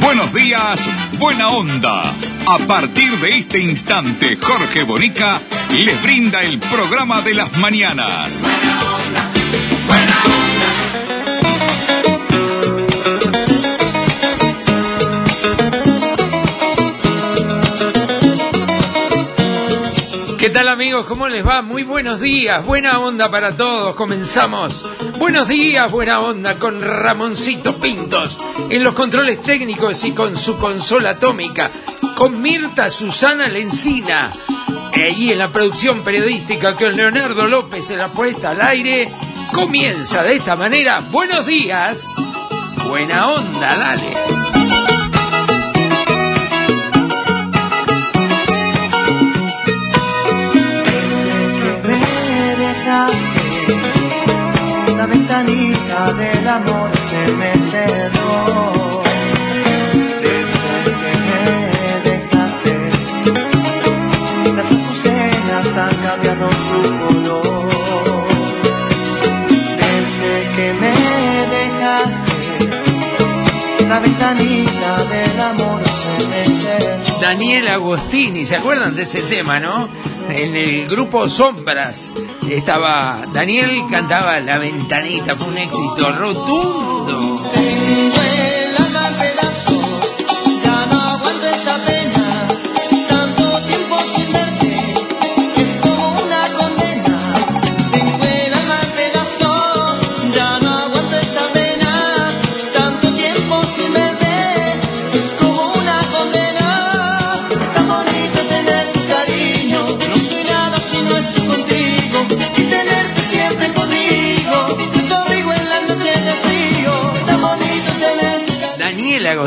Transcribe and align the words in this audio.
Buenos 0.00 0.32
días, 0.32 0.80
Buena 1.18 1.48
Onda. 1.50 2.14
A 2.46 2.58
partir 2.66 3.18
de 3.18 3.38
este 3.38 3.60
instante, 3.60 4.36
Jorge 4.36 4.82
Bonica 4.82 5.42
les 5.70 6.02
brinda 6.02 6.42
el 6.42 6.58
programa 6.58 7.22
de 7.22 7.34
las 7.34 7.56
mañanas. 7.58 8.40
Buena 8.42 8.94
onda, 8.94 9.33
¿Qué 20.44 20.50
tal 20.50 20.68
amigos? 20.68 21.06
¿Cómo 21.06 21.26
les 21.26 21.42
va? 21.42 21.62
Muy 21.62 21.84
buenos 21.84 22.20
días, 22.20 22.66
buena 22.66 22.98
onda 22.98 23.30
para 23.30 23.56
todos. 23.56 23.96
Comenzamos. 23.96 24.84
Buenos 25.16 25.48
días, 25.48 25.90
buena 25.90 26.20
onda 26.20 26.58
con 26.58 26.82
Ramoncito 26.82 27.78
Pintos 27.78 28.38
en 28.68 28.84
los 28.84 28.92
controles 28.92 29.40
técnicos 29.40 30.04
y 30.04 30.12
con 30.12 30.36
su 30.36 30.58
consola 30.58 31.12
atómica, 31.12 31.70
con 32.14 32.42
Mirta 32.42 32.90
Susana 32.90 33.48
Lencina. 33.48 34.32
Y 35.16 35.30
en 35.30 35.38
la 35.38 35.50
producción 35.50 36.04
periodística 36.04 36.74
con 36.74 36.94
Leonardo 36.94 37.46
López 37.46 37.88
en 37.88 38.00
la 38.00 38.08
puesta 38.08 38.50
al 38.50 38.60
aire, 38.60 39.14
comienza 39.50 40.22
de 40.24 40.36
esta 40.36 40.56
manera. 40.56 41.00
Buenos 41.10 41.46
días, 41.46 42.04
buena 42.86 43.28
onda, 43.30 43.76
dale. 43.76 44.43
Daniel 77.54 77.72
Agostini, 77.72 78.46
¿se 78.46 78.56
acuerdan 78.56 78.96
de 78.96 79.02
ese 79.02 79.22
tema, 79.22 79.60
no? 79.60 79.88
En 80.28 80.56
el 80.56 80.88
grupo 80.88 81.28
Sombras 81.28 82.12
estaba 82.50 83.26
Daniel 83.32 83.84
cantaba 83.88 84.40
La 84.40 84.58
Ventanita, 84.58 85.36
fue 85.36 85.46
un 85.46 85.58
éxito 85.58 86.12
rotundo. 86.18 86.93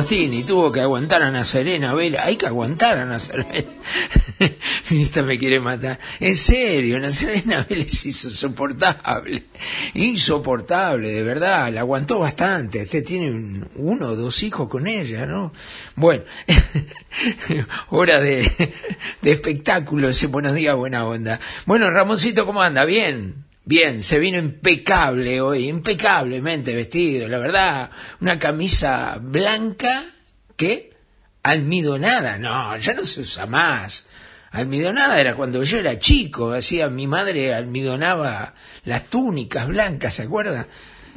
Agostini 0.01 0.43
tuvo 0.43 0.71
que 0.71 0.79
aguantar 0.81 1.23
a 1.23 1.29
Ana 1.29 1.43
Serena 1.43 1.95
Vela. 1.95 2.23
Hay 2.23 2.35
que 2.35 2.45
aguantar 2.45 2.99
a 2.99 3.01
Ana 3.01 3.17
Serena. 3.17 3.67
Esta 4.91 5.23
me 5.23 5.39
quiere 5.39 5.59
matar. 5.59 5.97
En 6.19 6.35
serio, 6.35 6.97
Ana 6.97 7.09
Serena 7.09 7.65
Vela 7.67 7.81
es 7.81 8.05
insoportable. 8.05 9.45
Insoportable, 9.95 11.09
de 11.09 11.23
verdad. 11.23 11.73
La 11.73 11.79
aguantó 11.79 12.19
bastante. 12.19 12.83
Usted 12.83 13.03
tiene 13.03 13.31
un- 13.31 13.67
uno 13.75 14.09
o 14.09 14.15
dos 14.15 14.43
hijos 14.43 14.69
con 14.69 14.85
ella, 14.85 15.25
¿no? 15.25 15.51
Bueno, 15.95 16.21
hora 17.89 18.19
de, 18.19 18.73
de 19.23 19.31
espectáculo. 19.31 20.09
Ese 20.09 20.27
buenos 20.27 20.53
días, 20.53 20.75
buena 20.75 21.07
onda. 21.07 21.39
Bueno, 21.65 21.89
Ramoncito, 21.89 22.45
¿cómo 22.45 22.61
anda? 22.61 22.85
Bien. 22.85 23.46
Bien, 23.67 24.01
se 24.01 24.17
vino 24.17 24.37
impecable 24.37 25.41
hoy, 25.41 25.67
impecablemente 25.67 26.73
vestido, 26.73 27.27
la 27.27 27.37
verdad, 27.37 27.91
una 28.21 28.39
camisa 28.39 29.19
blanca 29.21 30.05
que 30.55 30.93
almidonada, 31.43 32.37
no, 32.37 32.77
ya 32.77 32.93
no 32.93 33.03
se 33.03 33.19
usa 33.19 33.45
más. 33.45 34.07
Almidonada 34.51 35.19
era 35.19 35.35
cuando 35.35 35.63
yo 35.63 35.79
era 35.79 35.99
chico, 35.99 36.53
hacía 36.53 36.87
mi 36.87 37.07
madre 37.07 37.53
almidonaba 37.53 38.53
las 38.85 39.03
túnicas 39.07 39.67
blancas, 39.67 40.13
¿se 40.13 40.23
acuerda? 40.23 40.65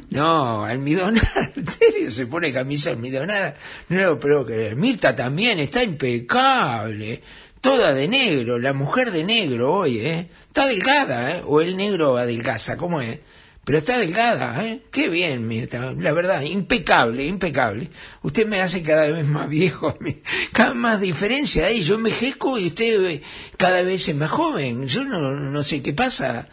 No, 0.09 0.65
almidonada, 0.65 1.51
¿en 1.55 1.65
serio 1.71 2.11
se 2.11 2.27
pone 2.27 2.51
camisa 2.51 2.89
almidonada? 2.89 3.55
No 3.87 4.01
lo 4.01 4.19
puedo 4.19 4.45
creer. 4.45 4.75
Mirta 4.75 5.15
también 5.15 5.57
está 5.59 5.83
impecable, 5.83 7.23
toda 7.61 7.93
de 7.93 8.07
negro, 8.07 8.59
la 8.59 8.73
mujer 8.73 9.11
de 9.11 9.23
negro 9.23 9.73
hoy, 9.73 9.99
¿eh? 9.99 10.27
Está 10.47 10.67
delgada, 10.67 11.37
¿eh? 11.37 11.41
O 11.45 11.61
el 11.61 11.77
negro 11.77 12.17
adelgaza, 12.17 12.75
¿cómo 12.75 13.01
es? 13.01 13.19
Pero 13.63 13.77
está 13.77 13.99
delgada, 13.99 14.65
¿eh? 14.65 14.81
Qué 14.91 15.07
bien, 15.07 15.47
Mirta. 15.47 15.93
La 15.93 16.11
verdad, 16.11 16.41
impecable, 16.41 17.25
impecable. 17.25 17.89
Usted 18.23 18.47
me 18.47 18.59
hace 18.59 18.81
cada 18.81 19.07
vez 19.11 19.27
más 19.27 19.47
viejo 19.47 19.89
a 19.89 19.97
mí. 19.99 20.17
Cada 20.51 20.73
más 20.73 20.99
diferencia 20.99 21.67
ahí. 21.67 21.83
Yo 21.83 21.95
envejezco 21.95 22.57
y 22.57 22.67
usted 22.67 23.21
cada 23.57 23.83
vez 23.83 24.09
es 24.09 24.15
más 24.15 24.31
joven. 24.31 24.87
Yo 24.87 25.03
no, 25.03 25.35
no 25.35 25.63
sé 25.63 25.83
qué 25.83 25.93
pasa. 25.93 26.47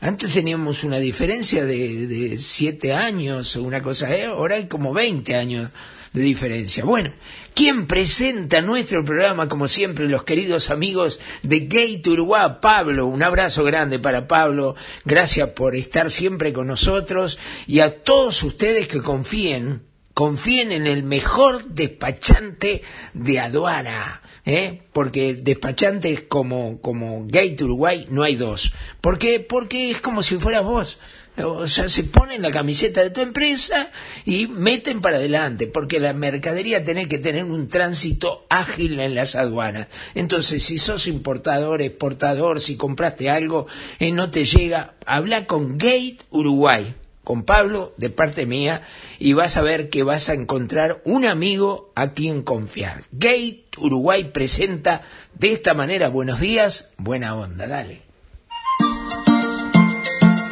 Antes 0.00 0.32
teníamos 0.32 0.84
una 0.84 0.98
diferencia 0.98 1.64
de, 1.64 2.06
de 2.06 2.36
siete 2.38 2.94
años 2.94 3.56
o 3.56 3.62
una 3.62 3.82
cosa, 3.82 4.14
¿eh? 4.14 4.24
ahora 4.24 4.56
hay 4.56 4.66
como 4.66 4.92
20 4.92 5.34
años 5.34 5.70
de 6.14 6.22
diferencia. 6.22 6.84
Bueno, 6.84 7.10
¿quién 7.54 7.88
presenta 7.88 8.60
nuestro 8.62 9.04
programa? 9.04 9.48
Como 9.48 9.66
siempre, 9.66 10.08
los 10.08 10.22
queridos 10.22 10.70
amigos 10.70 11.18
de 11.42 11.60
Gate 11.66 12.08
Uruguay. 12.08 12.52
Pablo, 12.62 13.06
un 13.06 13.22
abrazo 13.22 13.64
grande 13.64 13.98
para 13.98 14.28
Pablo. 14.28 14.76
Gracias 15.04 15.50
por 15.50 15.74
estar 15.74 16.10
siempre 16.10 16.52
con 16.52 16.68
nosotros 16.68 17.38
y 17.66 17.80
a 17.80 18.02
todos 18.02 18.44
ustedes 18.44 18.86
que 18.86 19.02
confíen, 19.02 19.82
confíen 20.14 20.70
en 20.70 20.86
el 20.86 21.02
mejor 21.02 21.64
despachante 21.64 22.82
de 23.12 23.40
aduana. 23.40 24.22
¿eh? 24.44 24.82
Porque 24.92 25.34
despachantes 25.34 26.22
como, 26.28 26.80
como 26.80 27.24
Gate 27.26 27.64
Uruguay 27.64 28.06
no 28.08 28.22
hay 28.22 28.36
dos. 28.36 28.72
¿Por 29.00 29.18
qué? 29.18 29.40
Porque 29.40 29.90
es 29.90 30.00
como 30.00 30.22
si 30.22 30.36
fueras 30.36 30.62
vos. 30.62 31.00
O 31.36 31.66
sea, 31.66 31.88
se 31.88 32.04
ponen 32.04 32.42
la 32.42 32.52
camiseta 32.52 33.02
de 33.02 33.10
tu 33.10 33.20
empresa 33.20 33.90
y 34.24 34.46
meten 34.46 35.00
para 35.00 35.16
adelante, 35.16 35.66
porque 35.66 35.98
la 35.98 36.12
mercadería 36.12 36.84
tiene 36.84 37.08
que 37.08 37.18
tener 37.18 37.44
un 37.44 37.68
tránsito 37.68 38.46
ágil 38.48 39.00
en 39.00 39.16
las 39.16 39.34
aduanas. 39.34 39.88
Entonces, 40.14 40.62
si 40.62 40.78
sos 40.78 41.08
importador, 41.08 41.82
exportador, 41.82 42.60
si 42.60 42.76
compraste 42.76 43.30
algo 43.30 43.66
y 43.98 44.12
no 44.12 44.30
te 44.30 44.44
llega, 44.44 44.94
habla 45.06 45.46
con 45.46 45.76
Gate 45.76 46.18
Uruguay, 46.30 46.94
con 47.24 47.42
Pablo, 47.42 47.94
de 47.96 48.10
parte 48.10 48.46
mía, 48.46 48.82
y 49.18 49.32
vas 49.32 49.56
a 49.56 49.62
ver 49.62 49.90
que 49.90 50.04
vas 50.04 50.28
a 50.28 50.34
encontrar 50.34 51.02
un 51.04 51.24
amigo 51.24 51.90
a 51.96 52.12
quien 52.12 52.42
confiar. 52.42 53.02
Gate 53.10 53.64
Uruguay 53.76 54.30
presenta 54.32 55.02
de 55.34 55.52
esta 55.52 55.74
manera, 55.74 56.10
buenos 56.10 56.38
días, 56.38 56.92
buena 56.96 57.34
onda, 57.34 57.66
dale. 57.66 58.03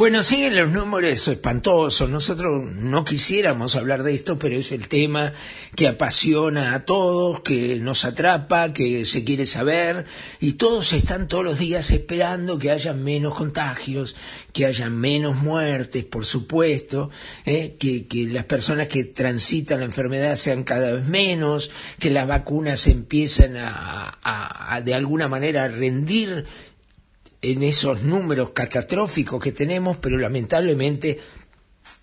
Bueno, 0.00 0.22
siguen 0.22 0.56
los 0.56 0.70
números 0.70 1.28
espantosos. 1.28 2.08
Nosotros 2.08 2.72
no 2.74 3.04
quisiéramos 3.04 3.76
hablar 3.76 4.02
de 4.02 4.14
esto, 4.14 4.38
pero 4.38 4.56
es 4.56 4.72
el 4.72 4.88
tema 4.88 5.34
que 5.76 5.88
apasiona 5.88 6.72
a 6.74 6.86
todos, 6.86 7.42
que 7.42 7.76
nos 7.80 8.06
atrapa, 8.06 8.72
que 8.72 9.04
se 9.04 9.24
quiere 9.24 9.44
saber, 9.44 10.06
y 10.40 10.54
todos 10.54 10.94
están 10.94 11.28
todos 11.28 11.44
los 11.44 11.58
días 11.58 11.90
esperando 11.90 12.58
que 12.58 12.70
haya 12.70 12.94
menos 12.94 13.34
contagios, 13.34 14.16
que 14.54 14.64
haya 14.64 14.88
menos 14.88 15.36
muertes, 15.36 16.02
por 16.06 16.24
supuesto, 16.24 17.10
¿eh? 17.44 17.76
que, 17.78 18.06
que 18.06 18.24
las 18.24 18.46
personas 18.46 18.88
que 18.88 19.04
transitan 19.04 19.80
la 19.80 19.84
enfermedad 19.84 20.36
sean 20.36 20.64
cada 20.64 20.92
vez 20.92 21.04
menos, 21.04 21.70
que 21.98 22.08
las 22.08 22.26
vacunas 22.26 22.86
empiecen 22.86 23.58
a, 23.58 24.18
a- 24.22 24.80
de 24.80 24.94
alguna 24.94 25.28
manera 25.28 25.64
a 25.64 25.68
rendir 25.68 26.46
en 27.42 27.62
esos 27.62 28.02
números 28.02 28.50
catastróficos 28.50 29.42
que 29.42 29.52
tenemos, 29.52 29.96
pero 29.96 30.18
lamentablemente 30.18 31.20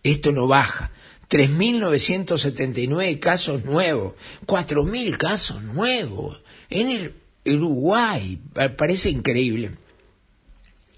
esto 0.03 0.31
no 0.31 0.47
baja. 0.47 0.91
3.979 1.29 3.19
casos 3.19 3.65
nuevos, 3.65 4.13
4.000 4.45 5.17
casos 5.17 5.61
nuevos 5.63 6.41
en 6.69 6.89
el 6.89 7.13
Uruguay, 7.57 8.39
Pa- 8.53 8.75
parece 8.75 9.09
increíble. 9.09 9.71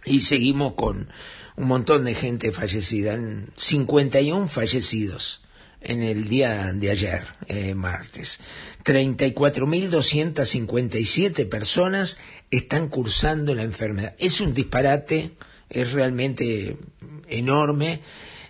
Y 0.05 0.21
seguimos 0.21 0.73
con 0.73 1.09
un 1.57 1.67
montón 1.67 2.05
de 2.05 2.13
gente 2.15 2.51
fallecida, 2.51 3.13
en 3.13 3.49
51 3.57 4.47
fallecidos 4.47 5.41
en 5.81 6.03
el 6.03 6.27
día 6.27 6.73
de 6.73 6.91
ayer, 6.91 7.23
eh, 7.47 7.73
martes. 7.73 8.39
34.257 8.83 11.47
personas 11.47 12.17
están 12.51 12.89
cursando 12.89 13.55
la 13.55 13.63
enfermedad. 13.63 14.13
Es 14.19 14.41
un 14.41 14.53
disparate, 14.53 15.31
es 15.69 15.93
realmente 15.93 16.75
enorme. 17.27 18.01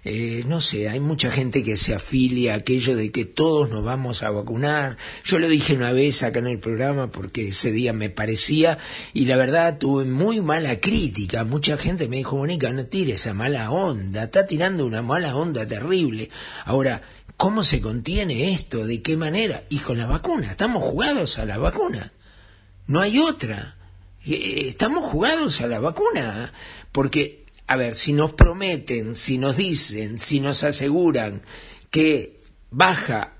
Eh, 0.06 0.46
no 0.48 0.62
sé, 0.62 0.88
hay 0.88 1.02
mucha 1.02 1.30
gente 1.30 1.62
que 1.62 1.76
se 1.76 1.94
afilia 1.94 2.54
a 2.54 2.58
aquello 2.58 2.96
de 2.96 3.12
que 3.12 3.26
todos 3.26 3.70
nos 3.70 3.84
vamos 3.84 4.24
a 4.24 4.32
vacunar. 4.32 4.98
Yo 5.26 5.40
lo 5.40 5.50
dije 5.50 5.74
una 5.74 5.92
vez 5.92 6.24
acá 6.24 6.40
en 6.40 6.48
el 6.48 6.60
programa 6.60 7.12
porque 7.12 7.50
ese 7.50 7.72
día 7.72 7.92
me 7.92 8.10
parecía 8.10 8.78
y 9.14 9.26
la 9.26 9.36
verdad 9.36 9.78
tuve 9.78 10.06
muy 10.06 10.40
mala 10.40 10.80
crítica. 10.80 11.44
Mucha 11.44 11.78
gente 11.78 12.08
me 12.08 12.18
dijo, 12.18 12.38
Mónica, 12.38 12.72
no 12.72 12.86
tire 12.86 13.14
esa 13.14 13.34
mala 13.34 13.72
onda, 13.72 14.24
está 14.24 14.48
tirando 14.48 14.86
una 14.86 15.02
mala 15.02 15.36
onda 15.36 15.66
terrible. 15.66 16.30
Ahora, 16.64 17.02
¿cómo 17.40 17.64
se 17.64 17.80
contiene 17.80 18.52
esto? 18.52 18.86
¿De 18.86 19.02
qué 19.02 19.16
manera? 19.16 19.64
Y 19.70 19.78
con 19.78 19.98
la 19.98 20.06
vacuna, 20.06 20.52
estamos 20.52 20.84
jugados 20.84 21.40
a 21.40 21.46
la 21.46 21.58
vacuna. 21.58 22.12
No 22.86 23.00
hay 23.00 23.18
otra. 23.18 23.78
Eh, 24.26 24.66
Estamos 24.68 25.06
jugados 25.06 25.62
a 25.62 25.68
la 25.68 25.80
vacuna. 25.80 26.52
Porque, 26.92 27.46
a 27.66 27.78
ver, 27.78 27.96
si 27.96 28.12
nos 28.12 28.34
prometen, 28.34 29.16
si 29.16 29.38
nos 29.38 29.56
dicen, 29.56 30.20
si 30.20 30.42
nos 30.42 30.66
aseguran 30.66 31.42
que 31.90 32.42
baja 32.72 33.36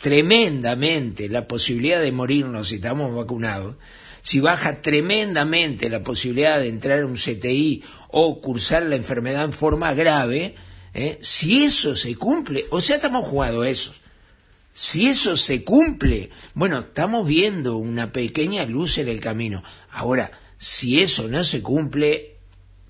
tremendamente 0.00 1.28
la 1.28 1.48
posibilidad 1.48 2.00
de 2.00 2.12
morirnos 2.12 2.68
si 2.68 2.76
estamos 2.76 3.12
vacunados, 3.12 3.74
si 4.22 4.38
baja 4.38 4.82
tremendamente 4.82 5.90
la 5.90 6.04
posibilidad 6.04 6.60
de 6.60 6.68
entrar 6.68 7.02
a 7.02 7.06
un 7.06 7.16
CTI 7.16 7.82
o 8.10 8.40
cursar 8.40 8.84
la 8.84 8.94
enfermedad 8.94 9.42
en 9.46 9.52
forma 9.52 9.94
grave, 9.94 10.54
¿eh? 10.94 11.18
si 11.20 11.64
eso 11.64 11.96
se 11.96 12.16
cumple, 12.16 12.64
o 12.70 12.80
sea, 12.80 12.96
estamos 12.96 13.26
jugando 13.26 13.64
eso. 13.64 13.92
Si 14.72 15.06
eso 15.06 15.36
se 15.36 15.62
cumple, 15.62 16.30
bueno, 16.54 16.80
estamos 16.80 17.26
viendo 17.26 17.76
una 17.76 18.12
pequeña 18.12 18.64
luz 18.64 18.98
en 18.98 19.08
el 19.08 19.20
camino. 19.20 19.62
Ahora, 19.90 20.32
si 20.58 21.00
eso 21.00 21.28
no 21.28 21.44
se 21.44 21.62
cumple, 21.62 22.38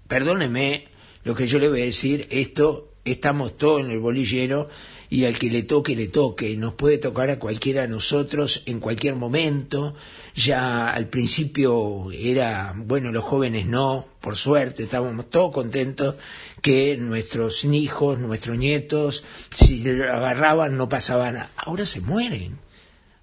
perdóneme 0.08 0.88
lo 1.24 1.34
que 1.34 1.46
yo 1.46 1.58
le 1.58 1.68
voy 1.68 1.82
a 1.82 1.86
decir, 1.86 2.26
esto 2.30 2.94
estamos 3.04 3.56
todos 3.58 3.80
en 3.80 3.90
el 3.90 3.98
bolillero 3.98 4.68
y 5.14 5.26
al 5.26 5.38
que 5.38 5.48
le 5.48 5.62
toque, 5.62 5.94
le 5.94 6.08
toque. 6.08 6.56
Nos 6.56 6.74
puede 6.74 6.98
tocar 6.98 7.30
a 7.30 7.38
cualquiera 7.38 7.82
de 7.82 7.88
nosotros 7.88 8.64
en 8.66 8.80
cualquier 8.80 9.14
momento. 9.14 9.94
Ya 10.34 10.90
al 10.90 11.06
principio 11.06 12.10
era, 12.10 12.74
bueno, 12.76 13.12
los 13.12 13.22
jóvenes 13.22 13.64
no, 13.64 14.08
por 14.20 14.34
suerte, 14.34 14.82
estábamos 14.82 15.30
todos 15.30 15.52
contentos 15.52 16.16
que 16.60 16.96
nuestros 16.96 17.64
hijos, 17.64 18.18
nuestros 18.18 18.58
nietos, 18.58 19.22
si 19.54 19.84
lo 19.84 20.12
agarraban 20.12 20.76
no 20.76 20.88
pasaban. 20.88 21.46
Ahora 21.58 21.86
se 21.86 22.00
mueren 22.00 22.58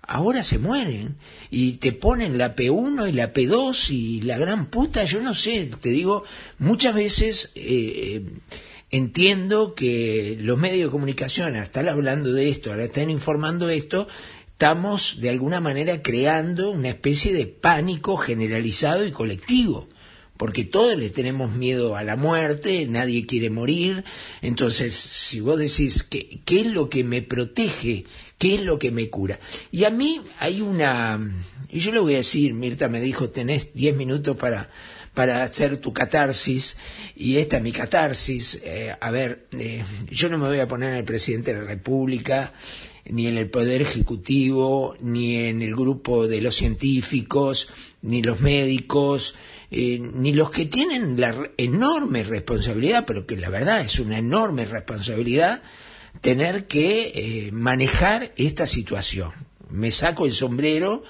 ahora 0.04 0.44
se 0.44 0.58
mueren 0.58 1.16
y 1.52 1.74
te 1.74 1.94
ponen 1.94 2.38
la 2.38 2.54
P1 2.54 3.08
y 3.08 3.14
la 3.14 3.32
P2 3.32 3.92
y 3.92 4.22
la 4.22 4.38
gran 4.38 4.66
puta, 4.66 5.06
yo 5.06 5.22
no 5.22 5.34
sé, 5.34 5.70
te 5.80 5.90
digo, 5.90 6.26
muchas 6.60 6.96
veces 6.96 7.52
eh, 7.56 8.22
entiendo 8.92 9.74
que 9.74 10.38
los 10.40 10.58
medios 10.58 10.88
de 10.88 10.92
comunicación, 10.92 11.56
al 11.56 11.64
estar 11.64 11.88
hablando 11.90 12.34
de 12.34 12.50
esto, 12.50 12.72
al 12.72 12.82
estar 12.82 13.10
informando 13.10 13.70
esto, 13.70 14.08
estamos 14.46 15.20
de 15.22 15.30
alguna 15.30 15.60
manera 15.60 16.02
creando 16.02 16.72
una 16.72 16.90
especie 16.90 17.34
de 17.34 17.48
pánico 17.48 18.18
generalizado 18.18 19.06
y 19.06 19.12
colectivo 19.12 19.88
porque 20.42 20.64
todos 20.64 20.98
le 20.98 21.12
tenemos 21.12 21.54
miedo 21.54 21.96
a 21.96 22.04
la 22.04 22.16
muerte, 22.16 22.88
nadie 22.88 23.28
quiere 23.28 23.52
morir, 23.52 24.04
entonces 24.42 24.96
si 24.96 25.40
vos 25.40 25.60
decís 25.60 26.02
¿qué, 26.02 26.40
qué 26.44 26.62
es 26.62 26.66
lo 26.66 26.90
que 26.90 27.04
me 27.04 27.22
protege, 27.22 28.06
qué 28.40 28.56
es 28.56 28.62
lo 28.62 28.80
que 28.80 28.90
me 28.90 29.08
cura. 29.08 29.40
Y 29.70 29.84
a 29.84 29.92
mí 29.92 30.20
hay 30.40 30.62
una, 30.62 31.20
y 31.70 31.80
yo 31.80 31.92
le 31.92 32.00
voy 32.00 32.16
a 32.16 32.18
decir, 32.26 32.56
Mirta 32.56 32.88
me 32.88 33.02
dijo, 33.02 33.30
tenés 33.30 33.76
10 33.76 33.96
minutos 33.96 34.36
para, 34.36 34.72
para 35.14 35.44
hacer 35.44 35.78
tu 35.78 35.94
catarsis, 35.94 36.76
y 37.16 37.38
esta 37.38 37.58
es 37.58 37.62
mi 37.62 37.72
catarsis, 37.72 38.64
eh, 38.64 38.96
a 39.00 39.12
ver, 39.12 39.46
eh, 39.52 39.84
yo 40.10 40.28
no 40.28 40.40
me 40.40 40.48
voy 40.48 40.60
a 40.60 40.68
poner 40.68 40.90
en 40.90 40.96
el 40.96 41.06
presidente 41.06 41.54
de 41.54 41.62
la 41.62 41.68
República, 41.68 42.52
ni 43.06 43.28
en 43.28 43.38
el 43.38 43.48
Poder 43.48 43.84
Ejecutivo, 43.84 44.96
ni 45.02 45.36
en 45.36 45.62
el 45.62 45.76
grupo 45.76 46.28
de 46.28 46.42
los 46.42 46.56
científicos, 46.56 47.68
ni 48.02 48.24
los 48.24 48.40
médicos, 48.40 49.36
eh, 49.72 50.00
ni 50.00 50.34
los 50.34 50.52
que 50.52 50.66
tienen 50.66 51.20
la 51.20 51.50
enorme 51.58 52.24
responsabilidad, 52.24 53.06
pero 53.08 53.26
que 53.26 53.38
la 53.38 53.50
verdad 53.50 53.82
es 53.82 54.00
una 54.00 54.18
enorme 54.18 54.66
responsabilidad, 54.66 55.64
tener 56.20 56.68
que 56.68 57.12
eh, 57.48 57.52
manejar 57.52 58.32
esta 58.36 58.68
situación. 58.68 59.32
Me 59.70 59.90
saco 59.92 60.26
el 60.26 60.34
sombrero 60.34 61.04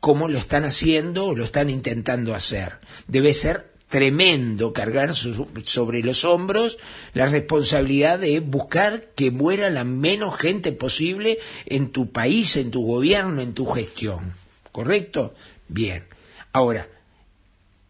como 0.00 0.28
lo 0.28 0.38
están 0.38 0.64
haciendo 0.64 1.24
o 1.26 1.34
lo 1.34 1.44
están 1.44 1.70
intentando 1.70 2.34
hacer. 2.34 2.74
Debe 3.08 3.32
ser 3.34 3.72
tremendo 3.88 4.72
cargar 4.72 5.14
su- 5.14 5.46
sobre 5.62 6.02
los 6.02 6.24
hombros 6.24 6.76
la 7.14 7.26
responsabilidad 7.26 8.18
de 8.18 8.40
buscar 8.40 9.10
que 9.14 9.30
muera 9.30 9.70
la 9.70 9.84
menos 9.84 10.36
gente 10.36 10.72
posible 10.72 11.38
en 11.64 11.90
tu 11.90 12.10
país, 12.12 12.56
en 12.56 12.70
tu 12.70 12.84
gobierno, 12.84 13.40
en 13.40 13.54
tu 13.54 13.64
gestión. 13.66 14.32
¿Correcto? 14.70 15.34
Bien. 15.68 16.04
Ahora, 16.52 16.88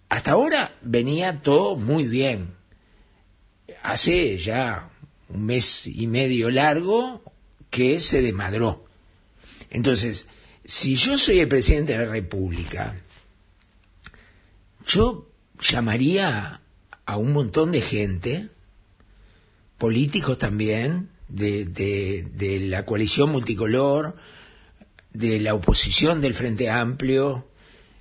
hasta 0.08 0.32
ahora 0.32 0.76
venía 0.82 1.40
todo 1.40 1.76
muy 1.76 2.04
bien. 2.04 2.54
Hace 3.82 4.38
ya 4.38 4.90
un 5.28 5.46
mes 5.46 5.86
y 5.86 6.06
medio 6.06 6.50
largo 6.50 7.22
que 7.70 8.00
se 8.00 8.22
desmadró. 8.22 8.84
Entonces, 9.70 10.28
si 10.64 10.96
yo 10.96 11.18
soy 11.18 11.40
el 11.40 11.48
presidente 11.48 11.92
de 11.92 12.04
la 12.04 12.10
República, 12.10 13.00
yo 14.86 15.28
llamaría 15.60 16.60
a 17.04 17.16
un 17.16 17.32
montón 17.32 17.72
de 17.72 17.80
gente, 17.80 18.48
políticos 19.78 20.38
también, 20.38 21.10
de, 21.28 21.64
de 21.66 22.60
la 22.60 22.84
coalición 22.84 23.30
multicolor, 23.30 24.16
de 25.12 25.40
la 25.40 25.54
oposición 25.54 26.20
del 26.20 26.34
Frente 26.34 26.70
Amplio, 26.70 27.48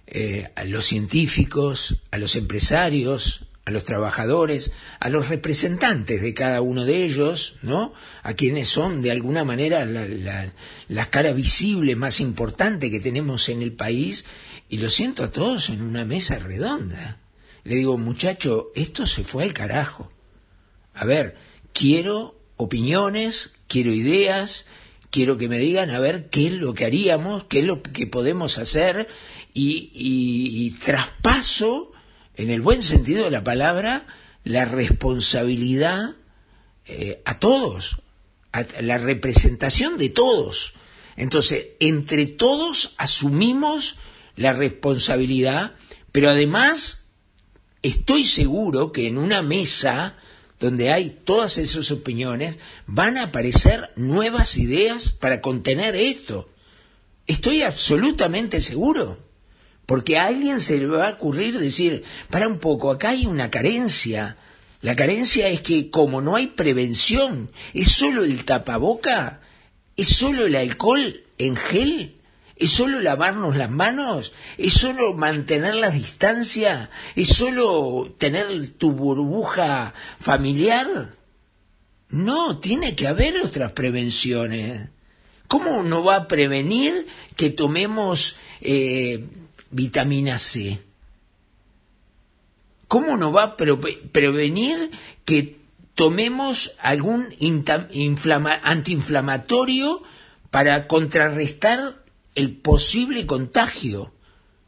eh, 0.08 0.52
a 0.56 0.64
los 0.64 0.86
científicos, 0.86 2.02
a 2.12 2.18
los 2.18 2.36
empresarios, 2.36 3.46
a 3.66 3.72
los 3.72 3.84
trabajadores, 3.84 4.72
a 5.00 5.10
los 5.10 5.30
representantes 5.30 6.22
de 6.22 6.34
cada 6.36 6.62
uno 6.62 6.86
de 6.86 7.04
ellos, 7.04 7.56
¿no? 7.64 7.94
A 8.22 8.34
quienes 8.34 8.70
son 8.70 9.02
de 9.02 9.10
alguna 9.10 9.44
manera 9.44 9.86
la, 9.86 10.06
la, 10.06 10.54
la 10.88 11.10
cara 11.10 11.34
visible 11.34 11.96
más 11.96 12.20
importante 12.20 12.92
que 12.92 13.00
tenemos 13.00 13.50
en 13.50 13.64
el 13.64 13.74
país, 13.74 14.26
y 14.70 14.78
lo 14.78 14.90
siento 14.90 15.24
a 15.24 15.32
todos 15.32 15.70
en 15.70 15.82
una 15.82 16.06
mesa 16.06 16.38
redonda. 16.40 17.20
Le 17.64 17.76
digo, 17.76 17.98
muchacho, 17.98 18.72
esto 18.76 19.08
se 19.08 19.24
fue 19.24 19.44
al 19.44 19.54
carajo. 19.54 20.12
A 20.94 21.06
ver, 21.06 21.36
quiero 21.74 22.40
opiniones, 22.58 23.54
quiero 23.68 23.92
ideas, 23.92 24.66
quiero 25.10 25.38
que 25.38 25.50
me 25.50 25.60
digan 25.60 25.90
a 25.90 26.00
ver 26.00 26.30
qué 26.30 26.48
es 26.48 26.54
lo 26.54 26.74
que 26.74 26.86
haríamos, 26.86 27.46
qué 27.46 27.60
es 27.60 27.66
lo 27.66 27.82
que 27.82 28.06
podemos 28.06 28.58
hacer 28.58 29.08
y, 29.58 30.72
traspaso, 30.84 31.92
en 32.36 32.50
el 32.50 32.62
buen 32.62 32.82
sentido 32.82 33.24
de 33.24 33.32
la 33.32 33.44
palabra, 33.44 34.06
la 34.44 34.66
responsabilidad 34.66 36.16
eh, 36.86 37.22
a 37.26 37.40
todos, 37.40 38.02
a 38.52 38.66
la 38.82 38.98
representación 38.98 39.98
de 39.98 40.10
todos. 40.10 40.74
Entonces, 41.16 41.70
entre 41.80 42.26
todos 42.28 42.94
asumimos 42.98 43.96
la 44.36 44.52
responsabilidad, 44.54 45.76
pero 46.12 46.30
además 46.30 47.06
estoy 47.82 48.26
seguro 48.26 48.92
que 48.92 49.08
en 49.08 49.18
una 49.18 49.42
mesa 49.42 50.18
donde 50.60 50.92
hay 50.92 51.10
todas 51.10 51.58
esas 51.58 51.92
opiniones, 51.92 52.60
van 52.88 53.18
a 53.18 53.24
aparecer 53.24 53.92
nuevas 53.96 54.58
ideas 54.58 55.12
para 55.12 55.42
contener 55.42 55.96
esto. 55.96 56.50
Estoy 57.28 57.62
absolutamente 57.62 58.62
seguro. 58.62 59.25
Porque 59.86 60.18
a 60.18 60.26
alguien 60.26 60.62
se 60.62 60.78
le 60.78 60.88
va 60.88 61.08
a 61.08 61.14
ocurrir 61.14 61.60
decir, 61.60 62.04
para 62.30 62.48
un 62.48 62.60
poco, 62.60 62.92
acá 62.92 63.10
hay 63.10 63.26
una 63.26 63.52
carencia. 63.52 64.38
La 64.82 64.96
carencia 64.96 65.48
es 65.48 65.62
que 65.62 65.90
como 65.90 66.22
no 66.22 66.36
hay 66.36 66.48
prevención, 66.48 67.52
es 67.74 67.90
solo 67.92 68.24
el 68.24 68.46
tapaboca, 68.46 69.42
es 69.96 70.08
solo 70.10 70.46
el 70.46 70.56
alcohol 70.56 71.24
en 71.38 71.56
gel, 71.56 72.16
es 72.56 72.72
solo 72.72 73.00
lavarnos 73.00 73.56
las 73.56 73.70
manos, 73.70 74.34
es 74.58 74.74
solo 74.74 75.14
mantener 75.14 75.76
la 75.76 75.90
distancia, 75.90 76.90
es 77.16 77.30
solo 77.30 78.14
tener 78.18 78.70
tu 78.72 78.94
burbuja 78.94 79.94
familiar. 80.20 81.14
No, 82.10 82.60
tiene 82.60 82.96
que 82.96 83.08
haber 83.08 83.38
otras 83.42 83.74
prevenciones. 83.74 84.90
¿Cómo 85.48 85.84
no 85.84 86.04
va 86.04 86.16
a 86.16 86.28
prevenir 86.28 87.08
que 87.36 87.50
tomemos 87.50 88.36
eh, 88.62 89.26
vitamina 89.72 90.40
C? 90.40 90.82
¿Cómo 92.88 93.18
no 93.18 93.32
va 93.32 93.44
a 93.44 93.58
pre- 93.58 93.76
prevenir 94.12 94.92
que 95.26 95.58
tomemos 95.96 96.74
algún 96.80 97.30
antiinflamatorio 98.64 100.04
para 100.52 100.88
contrarrestar 100.88 102.04
el 102.36 102.56
posible 102.58 103.26
contagio 103.26 104.14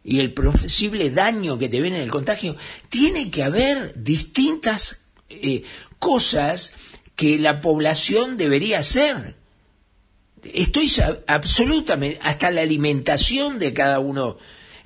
y 0.04 0.20
el 0.20 0.34
posible 0.34 1.12
daño 1.12 1.58
que 1.58 1.70
te 1.70 1.82
viene 1.82 1.98
en 1.98 2.04
el 2.04 2.12
contagio? 2.12 2.56
Tiene 2.90 3.30
que 3.30 3.44
haber 3.44 3.94
distintas 4.04 5.02
eh, 5.30 5.64
cosas 6.00 6.74
que 7.16 7.38
la 7.40 7.62
población 7.62 8.38
debería 8.38 8.80
hacer. 8.80 9.36
Estoy 10.44 10.92
absolutamente, 11.28 12.20
hasta 12.24 12.52
la 12.52 12.62
alimentación 12.62 13.60
de 13.60 13.74
cada 13.74 14.00
uno. 14.00 14.38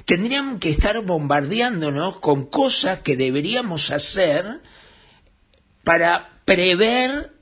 Tendrían 0.05 0.59
que 0.59 0.69
estar 0.69 1.01
bombardeándonos 1.03 2.19
con 2.19 2.45
cosas 2.45 2.99
que 2.99 3.15
deberíamos 3.15 3.91
hacer 3.91 4.61
para 5.83 6.41
prever 6.45 7.33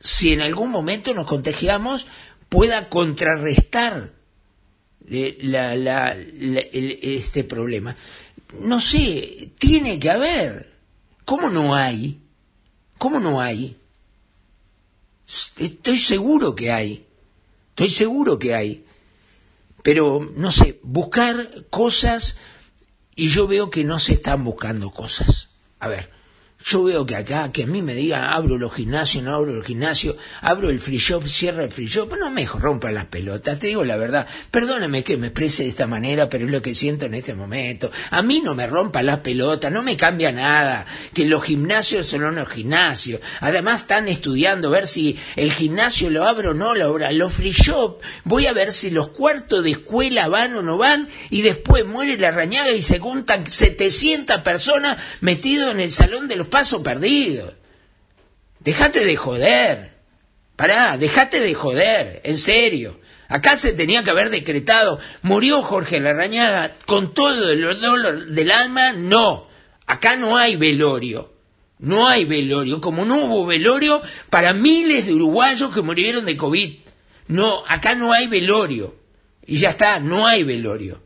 si 0.00 0.32
en 0.32 0.40
algún 0.40 0.70
momento 0.70 1.14
nos 1.14 1.26
contagiamos, 1.26 2.06
pueda 2.48 2.88
contrarrestar 2.88 4.12
eh, 5.10 5.38
este 7.02 7.44
problema. 7.44 7.96
No 8.60 8.80
sé, 8.80 9.50
tiene 9.58 9.98
que 9.98 10.10
haber. 10.10 10.72
¿Cómo 11.24 11.50
no 11.50 11.74
hay? 11.74 12.22
¿Cómo 12.96 13.20
no 13.20 13.40
hay? 13.40 13.76
Estoy 15.58 15.98
seguro 15.98 16.54
que 16.54 16.72
hay. 16.72 17.06
Estoy 17.70 17.90
seguro 17.90 18.38
que 18.38 18.54
hay. 18.54 18.84
Pero, 19.88 20.20
no 20.36 20.52
sé, 20.52 20.80
buscar 20.82 21.64
cosas 21.70 22.36
y 23.14 23.28
yo 23.28 23.46
veo 23.46 23.70
que 23.70 23.84
no 23.84 23.98
se 23.98 24.12
están 24.12 24.44
buscando 24.44 24.90
cosas. 24.90 25.48
A 25.78 25.88
ver, 25.88 26.10
yo 26.68 26.84
veo 26.84 27.06
que 27.06 27.16
acá, 27.16 27.50
que 27.50 27.62
a 27.62 27.66
mí 27.66 27.80
me 27.80 27.94
digan, 27.94 28.24
abro 28.24 28.58
los 28.58 28.74
gimnasios, 28.74 29.24
no 29.24 29.34
abro 29.34 29.54
los 29.54 29.64
gimnasios, 29.64 30.16
abro 30.42 30.68
el 30.68 30.80
free 30.80 30.98
shop, 30.98 31.26
cierra 31.26 31.64
el 31.64 31.72
free 31.72 31.86
shop, 31.86 32.14
no 32.20 32.30
me 32.30 32.44
rompan 32.44 32.92
las 32.92 33.06
pelotas, 33.06 33.58
te 33.58 33.68
digo 33.68 33.84
la 33.84 33.96
verdad. 33.96 34.26
Perdóname 34.50 35.02
que 35.02 35.16
me 35.16 35.28
exprese 35.28 35.62
de 35.62 35.70
esta 35.70 35.86
manera, 35.86 36.28
pero 36.28 36.44
es 36.44 36.50
lo 36.50 36.60
que 36.60 36.74
siento 36.74 37.06
en 37.06 37.14
este 37.14 37.32
momento. 37.32 37.90
A 38.10 38.20
mí 38.20 38.42
no 38.44 38.54
me 38.54 38.66
rompan 38.66 39.06
las 39.06 39.20
pelotas, 39.20 39.72
no 39.72 39.82
me 39.82 39.96
cambia 39.96 40.30
nada, 40.30 40.84
que 41.14 41.24
los 41.24 41.42
gimnasios 41.42 42.06
son 42.06 42.34
los 42.34 42.48
gimnasios. 42.50 43.22
Además 43.40 43.80
están 43.80 44.06
estudiando 44.06 44.68
ver 44.68 44.86
si 44.86 45.18
el 45.36 45.50
gimnasio 45.50 46.10
lo 46.10 46.24
abro 46.24 46.50
o 46.50 46.54
no 46.54 46.74
lo 46.74 46.84
abro. 46.84 47.10
Los 47.12 47.32
free 47.32 47.52
shop, 47.52 48.00
voy 48.24 48.46
a 48.46 48.52
ver 48.52 48.72
si 48.72 48.90
los 48.90 49.08
cuartos 49.08 49.64
de 49.64 49.70
escuela 49.70 50.28
van 50.28 50.54
o 50.54 50.60
no 50.60 50.76
van, 50.76 51.08
y 51.30 51.40
después 51.40 51.86
muere 51.86 52.18
la 52.18 52.30
rañaga 52.30 52.72
y 52.72 52.82
se 52.82 52.98
juntan 52.98 53.46
700 53.46 54.42
personas 54.42 54.98
metidos 55.22 55.72
en 55.72 55.80
el 55.80 55.90
salón 55.90 56.28
de 56.28 56.36
los 56.36 56.48
pasos 56.58 56.82
perdidos. 56.82 57.54
Dejate 58.58 59.04
de 59.04 59.14
joder. 59.14 59.92
Pará, 60.56 60.96
dejate 60.98 61.38
de 61.38 61.54
joder, 61.54 62.20
en 62.24 62.36
serio. 62.36 62.98
Acá 63.28 63.56
se 63.56 63.74
tenía 63.74 64.02
que 64.02 64.10
haber 64.10 64.30
decretado, 64.30 64.98
murió 65.22 65.62
Jorge 65.62 66.00
Larrañaga 66.00 66.74
con 66.84 67.14
todo 67.14 67.48
el 67.48 67.60
dolor 67.60 68.26
del 68.26 68.50
alma, 68.50 68.92
no. 68.92 69.46
Acá 69.86 70.16
no 70.16 70.36
hay 70.36 70.56
velorio. 70.56 71.32
No 71.78 72.08
hay 72.08 72.24
velorio, 72.24 72.80
como 72.80 73.04
no 73.04 73.26
hubo 73.26 73.46
velorio 73.46 74.02
para 74.28 74.52
miles 74.52 75.06
de 75.06 75.14
uruguayos 75.14 75.72
que 75.72 75.82
murieron 75.82 76.24
de 76.24 76.36
COVID. 76.36 76.76
No, 77.28 77.62
acá 77.68 77.94
no 77.94 78.12
hay 78.12 78.26
velorio. 78.26 78.96
Y 79.46 79.58
ya 79.58 79.70
está, 79.70 80.00
no 80.00 80.26
hay 80.26 80.42
velorio. 80.42 81.00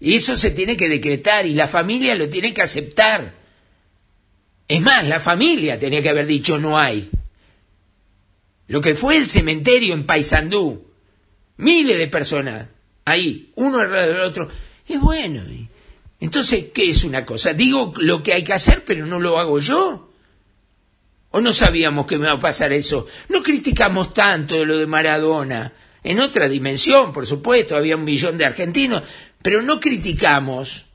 Y 0.00 0.14
eso 0.14 0.38
se 0.38 0.50
tiene 0.52 0.78
que 0.78 0.88
decretar 0.88 1.44
y 1.44 1.52
la 1.52 1.68
familia 1.68 2.14
lo 2.14 2.30
tiene 2.30 2.54
que 2.54 2.62
aceptar. 2.62 3.43
Es 4.66 4.80
más, 4.80 5.06
la 5.06 5.20
familia 5.20 5.78
tenía 5.78 6.02
que 6.02 6.08
haber 6.08 6.26
dicho 6.26 6.58
no 6.58 6.78
hay. 6.78 7.10
Lo 8.66 8.80
que 8.80 8.94
fue 8.94 9.16
el 9.16 9.26
cementerio 9.26 9.94
en 9.94 10.06
Paysandú, 10.06 10.86
miles 11.58 11.98
de 11.98 12.08
personas 12.08 12.66
ahí, 13.04 13.52
uno 13.56 13.78
alrededor 13.78 14.16
del 14.16 14.24
otro, 14.24 14.48
es 14.88 15.00
bueno. 15.00 15.42
¿y? 15.50 15.68
Entonces, 16.20 16.66
¿qué 16.72 16.90
es 16.90 17.04
una 17.04 17.26
cosa? 17.26 17.52
Digo 17.52 17.92
lo 17.98 18.22
que 18.22 18.32
hay 18.32 18.42
que 18.42 18.54
hacer, 18.54 18.82
pero 18.84 19.04
no 19.04 19.20
lo 19.20 19.38
hago 19.38 19.60
yo. 19.60 20.10
¿O 21.30 21.40
no 21.40 21.52
sabíamos 21.52 22.06
que 22.06 22.16
me 22.16 22.26
va 22.26 22.34
a 22.34 22.40
pasar 22.40 22.72
eso? 22.72 23.06
No 23.28 23.42
criticamos 23.42 24.14
tanto 24.14 24.54
de 24.54 24.64
lo 24.64 24.78
de 24.78 24.86
Maradona. 24.86 25.72
En 26.02 26.20
otra 26.20 26.48
dimensión, 26.48 27.12
por 27.12 27.26
supuesto, 27.26 27.76
había 27.76 27.96
un 27.96 28.04
millón 28.04 28.38
de 28.38 28.44
argentinos, 28.44 29.02
pero 29.42 29.60
no 29.60 29.80
criticamos. 29.80 30.86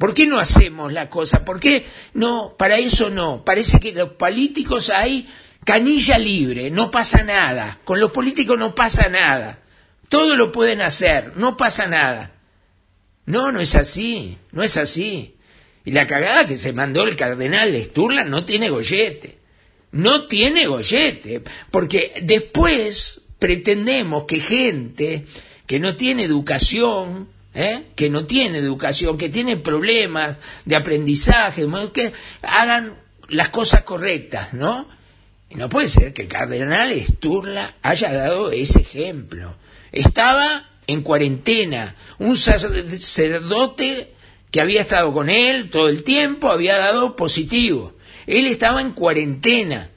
¿Por 0.00 0.14
qué 0.14 0.26
no 0.26 0.38
hacemos 0.38 0.94
la 0.94 1.10
cosa? 1.10 1.44
¿Por 1.44 1.60
qué 1.60 1.84
no? 2.14 2.56
Para 2.56 2.78
eso 2.78 3.10
no. 3.10 3.44
Parece 3.44 3.78
que 3.80 3.92
los 3.92 4.08
políticos 4.14 4.88
hay 4.88 5.28
canilla 5.62 6.16
libre, 6.16 6.70
no 6.70 6.90
pasa 6.90 7.22
nada. 7.22 7.78
Con 7.84 8.00
los 8.00 8.10
políticos 8.10 8.58
no 8.58 8.74
pasa 8.74 9.10
nada. 9.10 9.60
Todo 10.08 10.36
lo 10.36 10.52
pueden 10.52 10.80
hacer, 10.80 11.36
no 11.36 11.58
pasa 11.58 11.86
nada. 11.86 12.32
No, 13.26 13.52
no 13.52 13.60
es 13.60 13.74
así, 13.74 14.38
no 14.52 14.62
es 14.62 14.78
así. 14.78 15.36
Y 15.84 15.92
la 15.92 16.06
cagada 16.06 16.46
que 16.46 16.56
se 16.56 16.72
mandó 16.72 17.06
el 17.06 17.14
cardenal 17.14 17.70
de 17.70 17.84
Sturla 17.84 18.24
no 18.24 18.46
tiene 18.46 18.70
gollete. 18.70 19.36
No 19.92 20.28
tiene 20.28 20.66
gollete. 20.66 21.42
Porque 21.70 22.22
después 22.22 23.20
pretendemos 23.38 24.24
que 24.24 24.40
gente 24.40 25.26
que 25.66 25.78
no 25.78 25.94
tiene 25.94 26.24
educación, 26.24 27.28
¿eh? 27.54 27.86
que 27.94 28.10
no 28.10 28.26
tiene 28.26 28.58
educación, 28.58 29.18
que 29.18 29.28
tiene 29.28 29.56
problemas 29.56 30.36
de 30.64 30.76
aprendizaje, 30.76 31.66
que 31.92 32.12
hagan 32.42 32.94
las 33.28 33.48
cosas 33.50 33.82
correctas, 33.82 34.54
¿no? 34.54 34.86
No 35.54 35.68
puede 35.68 35.88
ser 35.88 36.12
que 36.12 36.22
el 36.22 36.28
cardenal 36.28 36.92
Sturla 36.92 37.74
haya 37.82 38.12
dado 38.12 38.52
ese 38.52 38.80
ejemplo. 38.80 39.56
Estaba 39.90 40.70
en 40.86 41.02
cuarentena, 41.02 41.96
un 42.18 42.36
sacerdote 42.36 44.12
que 44.50 44.60
había 44.60 44.80
estado 44.80 45.12
con 45.12 45.28
él 45.30 45.70
todo 45.70 45.88
el 45.88 46.02
tiempo 46.02 46.50
había 46.50 46.76
dado 46.78 47.16
positivo. 47.16 47.94
Él 48.26 48.46
estaba 48.46 48.80
en 48.80 48.92
cuarentena, 48.92 49.90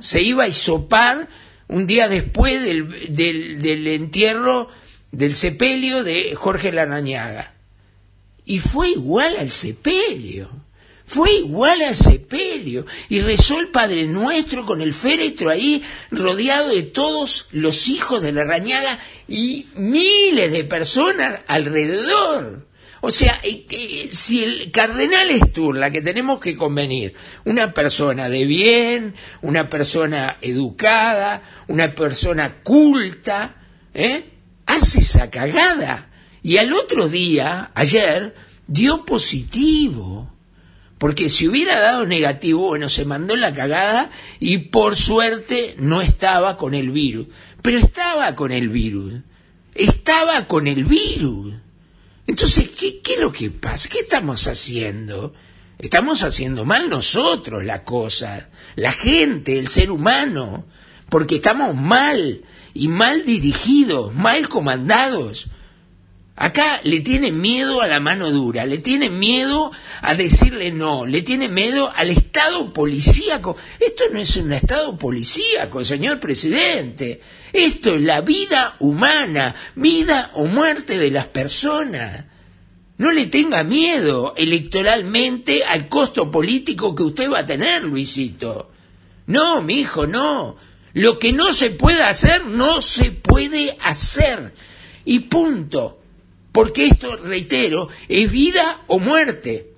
se 0.00 0.22
iba 0.22 0.44
a 0.44 0.48
hisopar 0.48 1.28
un 1.68 1.86
día 1.86 2.08
después 2.08 2.62
del, 2.62 3.14
del 3.14 3.86
entierro 3.86 4.68
del 5.12 5.34
sepelio 5.34 6.04
de 6.04 6.34
Jorge 6.34 6.72
Larrañaga. 6.72 7.54
Y 8.44 8.58
fue 8.58 8.90
igual 8.90 9.36
al 9.38 9.50
sepelio. 9.50 10.50
Fue 11.06 11.32
igual 11.32 11.82
al 11.82 11.94
sepelio. 11.94 12.86
Y 13.08 13.20
rezó 13.20 13.58
el 13.58 13.68
Padre 13.68 14.06
Nuestro 14.06 14.64
con 14.64 14.80
el 14.80 14.94
féretro 14.94 15.50
ahí, 15.50 15.82
rodeado 16.10 16.68
de 16.68 16.82
todos 16.82 17.48
los 17.52 17.88
hijos 17.88 18.22
de 18.22 18.32
la 18.32 18.44
rañaga 18.44 18.98
y 19.28 19.66
miles 19.74 20.52
de 20.52 20.64
personas 20.64 21.40
alrededor. 21.48 22.66
O 23.02 23.10
sea, 23.10 23.40
eh, 23.42 23.66
eh, 23.70 24.08
si 24.12 24.44
el 24.44 24.70
cardenal 24.70 25.30
Sturla, 25.30 25.90
que 25.90 26.02
tenemos 26.02 26.38
que 26.38 26.54
convenir, 26.54 27.14
una 27.44 27.72
persona 27.72 28.28
de 28.28 28.44
bien, 28.44 29.14
una 29.40 29.68
persona 29.68 30.36
educada, 30.42 31.42
una 31.66 31.94
persona 31.94 32.62
culta, 32.62 33.56
¿eh? 33.94 34.24
Hace 34.70 35.00
esa 35.00 35.30
cagada. 35.30 36.10
Y 36.42 36.56
al 36.56 36.72
otro 36.72 37.08
día, 37.08 37.70
ayer, 37.74 38.34
dio 38.66 39.04
positivo. 39.04 40.32
Porque 40.98 41.28
si 41.28 41.48
hubiera 41.48 41.80
dado 41.80 42.06
negativo, 42.06 42.68
bueno, 42.68 42.88
se 42.88 43.04
mandó 43.04 43.36
la 43.36 43.54
cagada 43.54 44.10
y 44.38 44.58
por 44.58 44.96
suerte 44.96 45.74
no 45.78 46.02
estaba 46.02 46.56
con 46.56 46.74
el 46.74 46.90
virus. 46.90 47.28
Pero 47.62 47.78
estaba 47.78 48.34
con 48.34 48.52
el 48.52 48.68
virus. 48.68 49.14
Estaba 49.74 50.46
con 50.46 50.66
el 50.66 50.84
virus. 50.84 51.54
Entonces, 52.26 52.68
¿qué, 52.70 53.00
qué 53.00 53.14
es 53.14 53.20
lo 53.20 53.32
que 53.32 53.50
pasa? 53.50 53.88
¿Qué 53.88 54.00
estamos 54.00 54.46
haciendo? 54.46 55.32
Estamos 55.78 56.22
haciendo 56.22 56.66
mal 56.66 56.90
nosotros 56.90 57.64
la 57.64 57.82
cosa, 57.84 58.50
la 58.76 58.92
gente, 58.92 59.58
el 59.58 59.68
ser 59.68 59.90
humano, 59.90 60.66
porque 61.08 61.36
estamos 61.36 61.74
mal 61.74 62.42
y 62.74 62.88
mal 62.88 63.24
dirigidos, 63.24 64.14
mal 64.14 64.48
comandados. 64.48 65.48
Acá 66.40 66.80
le 66.84 67.00
tienen 67.00 67.38
miedo 67.38 67.82
a 67.82 67.86
la 67.86 68.00
mano 68.00 68.30
dura, 68.30 68.64
le 68.64 68.78
tienen 68.78 69.18
miedo 69.18 69.72
a 70.00 70.14
decirle 70.14 70.72
no, 70.72 71.04
le 71.04 71.20
tienen 71.20 71.52
miedo 71.52 71.92
al 71.94 72.08
Estado 72.08 72.72
policíaco. 72.72 73.58
Esto 73.78 74.04
no 74.10 74.18
es 74.18 74.36
un 74.36 74.50
Estado 74.52 74.96
policíaco, 74.96 75.84
señor 75.84 76.18
presidente. 76.18 77.20
Esto 77.52 77.96
es 77.96 78.00
la 78.00 78.22
vida 78.22 78.76
humana, 78.78 79.54
vida 79.74 80.30
o 80.32 80.46
muerte 80.46 80.96
de 80.96 81.10
las 81.10 81.26
personas. 81.26 82.24
No 82.96 83.12
le 83.12 83.26
tenga 83.26 83.62
miedo 83.62 84.32
electoralmente 84.34 85.64
al 85.64 85.88
costo 85.88 86.30
político 86.30 86.94
que 86.94 87.02
usted 87.02 87.30
va 87.30 87.40
a 87.40 87.46
tener, 87.46 87.84
Luisito. 87.84 88.70
No, 89.26 89.60
mi 89.60 89.80
hijo, 89.80 90.06
no. 90.06 90.56
Lo 90.92 91.18
que 91.18 91.32
no 91.32 91.52
se 91.52 91.70
puede 91.70 92.02
hacer, 92.02 92.44
no 92.46 92.82
se 92.82 93.12
puede 93.12 93.76
hacer. 93.80 94.52
Y 95.04 95.20
punto. 95.20 96.00
Porque 96.52 96.86
esto, 96.86 97.16
reitero, 97.16 97.88
es 98.08 98.30
vida 98.30 98.82
o 98.88 98.98
muerte. 98.98 99.72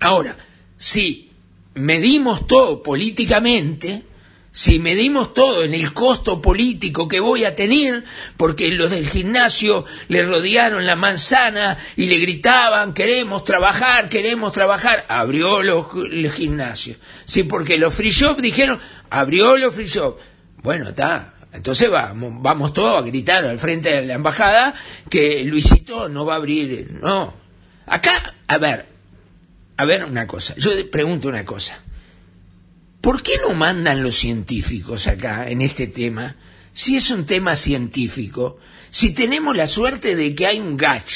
Ahora, 0.00 0.36
si 0.76 1.30
medimos 1.74 2.46
todo 2.46 2.82
políticamente, 2.82 4.02
si 4.52 4.78
medimos 4.78 5.32
todo 5.32 5.64
en 5.64 5.72
el 5.72 5.94
costo 5.94 6.42
político 6.42 7.08
que 7.08 7.20
voy 7.20 7.44
a 7.44 7.54
tener, 7.54 8.04
porque 8.36 8.70
los 8.70 8.90
del 8.90 9.08
gimnasio 9.08 9.86
le 10.08 10.24
rodearon 10.24 10.84
la 10.84 10.94
manzana 10.94 11.78
y 11.96 12.06
le 12.06 12.18
gritaban, 12.18 12.92
queremos 12.92 13.44
trabajar, 13.44 14.10
queremos 14.10 14.52
trabajar, 14.52 15.06
abrió 15.08 15.62
los, 15.62 15.86
el 16.10 16.30
gimnasio. 16.30 16.96
Sí, 17.24 17.44
porque 17.44 17.78
los 17.78 17.94
free 17.94 18.10
shop 18.10 18.40
dijeron, 18.42 18.78
abrió 19.08 19.56
los 19.56 19.74
free 19.74 19.86
shop. 19.86 20.18
Bueno, 20.62 20.90
está, 20.90 21.32
entonces 21.54 21.90
vamos, 21.90 22.34
vamos 22.42 22.74
todos 22.74 23.02
a 23.02 23.06
gritar 23.06 23.44
al 23.46 23.58
frente 23.58 23.88
de 23.88 24.06
la 24.06 24.14
embajada 24.14 24.74
que 25.08 25.44
Luisito 25.44 26.10
no 26.10 26.26
va 26.26 26.34
a 26.34 26.36
abrir. 26.36 26.98
No. 27.00 27.34
Acá, 27.86 28.34
a 28.46 28.58
ver, 28.58 28.86
a 29.78 29.84
ver 29.86 30.04
una 30.04 30.26
cosa. 30.26 30.54
Yo 30.56 30.70
pregunto 30.90 31.28
una 31.28 31.44
cosa. 31.46 31.82
¿Por 33.02 33.24
qué 33.24 33.32
no 33.42 33.52
mandan 33.52 34.04
los 34.04 34.14
científicos 34.14 35.08
acá 35.08 35.50
en 35.50 35.60
este 35.60 35.88
tema? 35.88 36.36
Si 36.72 36.96
es 36.96 37.10
un 37.10 37.26
tema 37.26 37.56
científico, 37.56 38.58
si 38.90 39.12
tenemos 39.12 39.56
la 39.56 39.66
suerte 39.66 40.14
de 40.14 40.36
que 40.36 40.46
hay 40.46 40.60
un 40.60 40.76
gach 40.76 41.10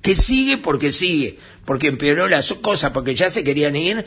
que 0.00 0.16
sigue 0.16 0.56
porque 0.56 0.92
sigue, 0.92 1.38
porque 1.66 1.88
empeoró 1.88 2.26
las 2.26 2.50
cosas, 2.54 2.92
porque 2.92 3.14
ya 3.14 3.28
se 3.28 3.44
querían 3.44 3.76
ir 3.76 4.06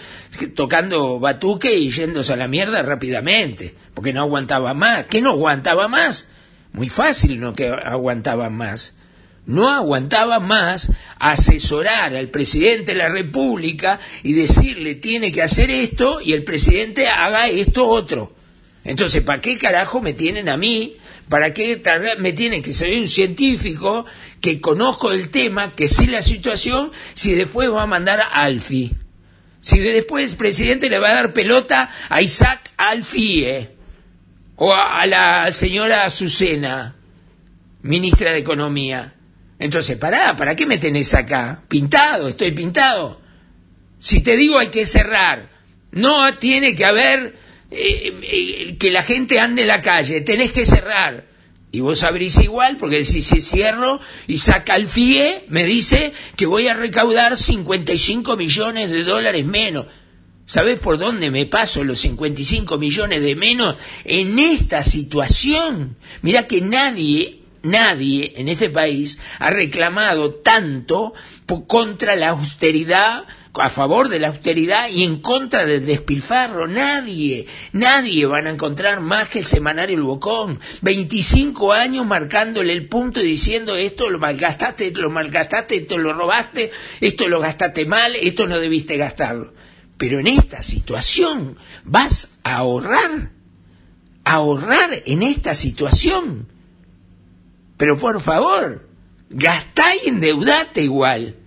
tocando 0.56 1.20
batuque 1.20 1.76
y 1.76 1.92
yéndose 1.92 2.34
a 2.34 2.36
la 2.36 2.48
mierda 2.48 2.82
rápidamente, 2.82 3.76
porque 3.94 4.12
no 4.12 4.22
aguantaba 4.22 4.74
más. 4.74 5.06
¿Qué 5.06 5.22
no 5.22 5.30
aguantaba 5.30 5.88
más? 5.88 6.30
Muy 6.74 6.90
fácil 6.90 7.40
no 7.40 7.54
que 7.54 7.68
aguantaba 7.68 8.50
más. 8.50 8.96
No 9.50 9.68
aguantaba 9.68 10.40
más 10.40 10.92
asesorar 11.18 12.16
al 12.16 12.30
presidente 12.30 12.92
de 12.92 13.00
la 13.00 13.10
República 13.10 14.00
y 14.22 14.34
decirle 14.34 14.94
tiene 14.94 15.32
que 15.32 15.42
hacer 15.42 15.72
esto 15.72 16.22
y 16.22 16.34
el 16.34 16.44
presidente 16.44 17.08
haga 17.08 17.48
esto 17.48 17.88
otro. 17.88 18.32
Entonces, 18.84 19.24
¿para 19.24 19.42
qué 19.42 19.58
carajo 19.58 20.02
me 20.02 20.14
tienen 20.14 20.50
a 20.50 20.58
mí? 20.58 20.98
¿Para 21.30 21.52
qué 21.52 21.82
me 22.20 22.34
tienen 22.34 22.62
que 22.62 22.74
ser 22.74 22.96
un 22.96 23.08
científico 23.08 24.06
que 24.40 24.62
conozco 24.62 25.12
el 25.12 25.30
tema, 25.30 25.74
que 25.74 25.88
sé 25.88 26.06
la 26.06 26.22
situación, 26.22 26.92
si 27.16 27.34
después 27.34 27.72
va 27.72 27.82
a 27.82 27.88
mandar 27.88 28.20
a 28.20 28.44
Alfi? 28.44 28.92
Si 29.62 29.80
después 29.80 30.30
el 30.30 30.38
presidente 30.38 30.92
le 30.92 31.00
va 31.00 31.10
a 31.10 31.16
dar 31.16 31.34
pelota 31.34 31.90
a 32.10 32.22
Isaac 32.22 32.70
Alfie 32.78 33.72
o 34.58 34.76
a, 34.76 35.02
a 35.02 35.08
la 35.08 35.52
señora 35.52 36.06
Azucena, 36.06 36.98
ministra 37.82 38.32
de 38.32 38.38
Economía. 38.38 39.16
Entonces, 39.60 39.98
pará, 39.98 40.36
¿para 40.38 40.56
qué 40.56 40.66
me 40.66 40.78
tenés 40.78 41.14
acá? 41.14 41.64
Pintado, 41.68 42.30
estoy 42.30 42.52
pintado. 42.52 43.20
Si 44.00 44.22
te 44.22 44.38
digo 44.38 44.58
hay 44.58 44.70
que 44.70 44.86
cerrar, 44.86 45.50
no 45.92 46.38
tiene 46.38 46.76
que 46.76 46.86
haber 46.86 47.36
eh, 47.70 48.20
eh, 48.24 48.78
que 48.80 48.90
la 48.90 49.04
gente 49.04 49.40
ande 49.40 49.64
en 49.64 49.68
la 49.68 49.82
calle, 49.82 50.22
tenés 50.22 50.54
que 50.54 50.66
cerrar. 50.66 51.28
Y 51.72 51.82
vos 51.82 52.02
abrís 52.04 52.40
igual, 52.40 52.78
porque 52.78 53.06
si, 53.06 53.22
si 53.22 53.42
cierro 53.42 54.00
y 54.26 54.40
saca 54.40 54.76
el 54.76 54.88
FIE, 54.88 55.46
me 55.50 55.66
dice 55.66 56.14
que 56.36 56.48
voy 56.48 56.68
a 56.68 56.74
recaudar 56.74 57.38
55 57.38 58.38
millones 58.38 58.90
de 58.90 59.04
dólares 59.04 59.46
menos. 59.46 59.86
¿Sabés 60.46 60.80
por 60.80 60.98
dónde 60.98 61.30
me 61.30 61.46
paso 61.46 61.84
los 61.84 62.00
55 62.00 62.80
millones 62.80 63.22
de 63.22 63.36
menos 63.36 63.76
en 64.04 64.40
esta 64.40 64.82
situación? 64.82 65.96
Mirá 66.24 66.48
que 66.48 66.60
nadie, 66.60 67.39
nadie 67.64 68.34
en 68.38 68.50
este 68.50 68.70
país 68.70 69.20
ha 69.40 69.50
reclamado 69.50 70.34
tanto 70.36 71.14
contra 71.68 72.16
la 72.16 72.30
austeridad 72.30 73.26
a 73.54 73.70
favor 73.70 74.10
de 74.10 74.20
la 74.20 74.30
austeridad 74.30 74.90
y 74.90 75.04
en 75.04 75.20
contra 75.22 75.66
del 75.66 75.86
despilfarro. 75.86 76.68
Nadie, 76.68 77.48
nadie 77.74 78.26
van 78.26 78.48
a 78.48 78.52
encontrar 78.52 79.02
más 79.02 79.30
que 79.30 79.40
el 79.40 79.46
semanario 79.46 79.98
El 79.98 80.04
Bocón. 80.04 80.60
25 80.82 81.74
años 81.74 82.06
marcándole 82.06 82.74
el 82.74 82.88
punto 82.88 83.20
y 83.20 83.24
diciendo 83.24 83.76
esto 83.76 84.10
lo 84.10 84.20
malgastaste, 84.20 84.88
esto 84.88 85.02
lo 85.02 85.10
malgastaste, 85.10 85.78
esto 85.78 85.98
lo 85.98 86.14
robaste, 86.14 86.72
esto 87.02 87.28
lo 87.28 87.40
gastaste 87.40 87.86
mal, 87.86 88.16
esto 88.16 88.48
no 88.48 88.60
debiste 88.60 88.98
gastarlo. 88.98 89.54
Pero 89.98 90.20
en 90.20 90.28
esta 90.28 90.64
situación 90.64 91.58
vas 91.84 92.30
a 92.44 92.58
ahorrar, 92.58 93.32
a 94.24 94.34
ahorrar 94.34 94.92
en 95.06 95.24
esta 95.24 95.54
situación. 95.54 96.48
Pero 97.80 97.98
por 97.98 98.20
favor, 98.20 98.90
gastá 99.30 99.86
y 100.04 100.10
endeudate 100.10 100.84
igual. 100.84 101.38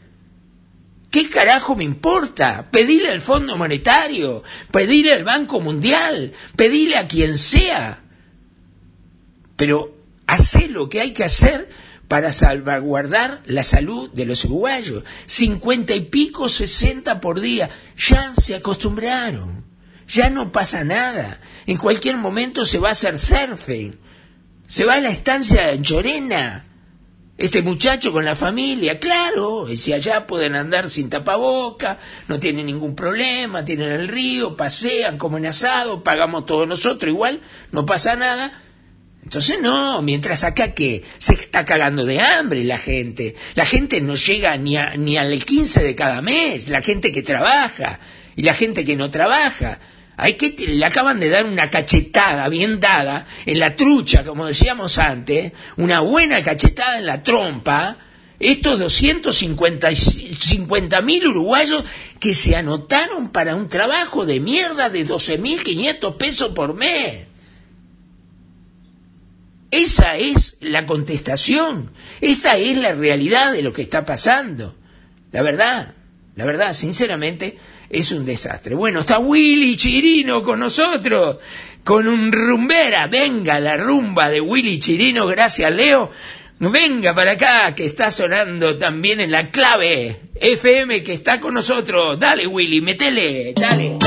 ¿Qué 1.11 1.29
carajo 1.29 1.77
me 1.77 1.85
importa? 1.85 2.71
Pedile 2.71 3.11
al 3.11 3.21
Fondo 3.21 3.59
Monetario, 3.59 4.43
pedile 4.71 5.13
al 5.13 5.25
Banco 5.25 5.61
Mundial, 5.61 6.33
pedile 6.57 6.97
a 6.97 7.07
quien 7.07 7.37
sea. 7.37 8.03
Pero 9.57 9.95
hace 10.27 10.69
lo 10.69 10.89
que 10.89 11.03
hay 11.03 11.13
que 11.13 11.25
hacer 11.25 11.69
para 12.09 12.33
salvaguardar 12.33 13.43
la 13.45 13.63
salud 13.63 14.11
de 14.13 14.25
los 14.25 14.47
uruguayos. 14.47 15.05
Cincuenta 15.27 15.95
y 15.95 16.01
pico, 16.07 16.49
sesenta 16.49 17.21
por 17.21 17.41
día. 17.41 17.69
Ya 17.99 18.33
se 18.35 18.55
acostumbraron. 18.55 19.67
Ya 20.09 20.31
no 20.31 20.51
pasa 20.51 20.83
nada. 20.83 21.43
En 21.67 21.77
cualquier 21.77 22.17
momento 22.17 22.65
se 22.65 22.79
va 22.79 22.89
a 22.89 22.93
hacer 22.93 23.19
surfing. 23.19 24.01
Se 24.73 24.87
va 24.87 24.95
a 24.95 25.01
la 25.01 25.11
estancia 25.11 25.67
de 25.67 25.73
Anchorena 25.73 26.65
este 27.37 27.61
muchacho 27.61 28.11
con 28.11 28.25
la 28.25 28.35
familia, 28.35 28.99
claro, 28.99 29.69
y 29.69 29.77
si 29.77 29.93
allá 29.93 30.27
pueden 30.27 30.55
andar 30.55 30.89
sin 30.89 31.11
tapaboca, 31.11 31.99
no 32.27 32.41
tienen 32.41 32.65
ningún 32.65 32.97
problema, 32.97 33.67
tienen 33.67 33.93
el 33.93 34.09
río, 34.09 34.57
pasean, 34.57 35.19
comen 35.19 35.45
asado, 35.45 36.03
pagamos 36.03 36.47
todos 36.47 36.67
nosotros, 36.67 37.13
igual, 37.13 37.43
no 37.71 37.85
pasa 37.85 38.17
nada. 38.17 38.63
Entonces 39.23 39.59
no, 39.61 40.01
mientras 40.01 40.43
acá 40.43 40.73
que 40.73 41.05
se 41.19 41.35
está 41.35 41.67
cagando 41.67 42.07
de 42.07 42.23
hambre 42.23 42.65
la 42.65 42.79
gente, 42.79 43.37
la 43.55 43.67
gente 43.67 44.01
no 44.01 44.15
llega 44.15 44.57
ni, 44.57 44.79
a, 44.79 44.97
ni 44.97 45.19
al 45.19 45.45
15 45.45 45.85
de 45.85 45.95
cada 45.95 46.23
mes, 46.23 46.71
la 46.71 46.81
gente 46.81 47.13
que 47.13 47.21
trabaja 47.21 48.01
y 48.37 48.43
la 48.43 48.55
gente 48.55 48.87
que 48.87 48.97
no 48.97 49.11
trabaja. 49.11 49.81
Hay 50.17 50.35
que 50.35 50.55
le 50.67 50.85
acaban 50.85 51.21
de 51.21 51.31
dar 51.31 51.47
una 51.47 51.71
cachetada 51.71 52.49
bien 52.49 52.81
dada 52.81 53.27
en 53.47 53.59
la 53.59 53.77
trucha, 53.77 54.25
como 54.25 54.47
decíamos 54.47 54.99
antes, 54.99 55.53
una 55.77 56.01
buena 56.01 56.43
cachetada 56.43 56.99
en 56.99 57.07
la 57.07 57.23
trompa. 57.23 57.97
Estos 58.39 58.79
250 58.79 61.03
mil 61.03 61.27
uruguayos 61.29 61.85
que 62.19 62.35
se 62.35 62.57
anotaron 62.57 63.31
para 63.31 63.55
un 63.55 63.69
trabajo 63.69 64.27
de 64.27 64.41
mierda 64.41 64.91
de 64.91 65.07
12.500 65.07 66.17
pesos 66.17 66.53
por 66.53 66.75
mes. 66.75 67.29
Esa 69.73 70.19
es 70.19 70.59
la 70.61 70.85
contestación. 70.85 71.93
Esta 72.21 72.59
es 72.59 72.77
la 72.77 72.93
realidad 72.93 73.53
de 73.53 73.63
lo 73.63 73.73
que 73.73 73.83
está 73.83 74.05
pasando. 74.05 74.77
La 75.33 75.41
verdad, 75.41 75.95
la 76.37 76.45
verdad, 76.45 76.75
sinceramente, 76.75 77.57
es 77.93 78.11
un 78.11 78.25
desastre. 78.25 78.75
Bueno, 78.75 79.01
está 79.01 79.19
Willy 79.19 79.77
Chirino 79.77 80.43
con 80.43 80.59
nosotros, 80.61 81.37
con 81.85 82.09
un 82.09 82.33
rumbera. 82.33 83.07
Venga 83.07 83.61
la 83.61 83.77
rumba 83.77 84.31
de 84.31 84.41
Willy 84.41 84.81
Chirino, 84.81 85.27
gracias 85.27 85.71
Leo. 85.71 86.11
Venga 86.59 87.13
para 87.13 87.33
acá, 87.33 87.75
que 87.75 87.85
está 87.85 88.11
sonando 88.11 88.79
también 88.79 89.21
en 89.21 89.31
la 89.31 89.51
clave 89.51 90.21
FM 90.37 91.03
que 91.03 91.13
está 91.13 91.39
con 91.39 91.55
nosotros. 91.55 92.19
Dale 92.19 92.47
Willy, 92.47 92.81
metele, 92.81 93.53
dale. 93.55 93.99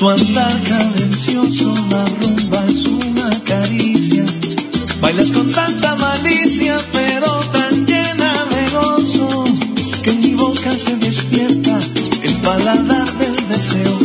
Tu 0.00 0.08
andar 0.08 0.62
cadencioso 0.62 1.74
la 1.90 2.02
rumba 2.20 2.64
es 2.70 2.86
una 2.86 3.28
caricia. 3.44 4.24
Bailas 5.02 5.30
con 5.30 5.52
tanta 5.52 5.94
malicia, 5.96 6.78
pero 6.90 7.30
tan 7.52 7.86
llena 7.86 8.32
de 8.52 8.62
gozo, 8.70 9.44
que 10.02 10.10
en 10.12 10.20
mi 10.22 10.34
boca 10.36 10.70
se 10.78 10.96
despierta 10.96 11.78
el 12.22 12.34
paladar 12.36 13.08
del 13.18 13.36
deseo. 13.48 13.98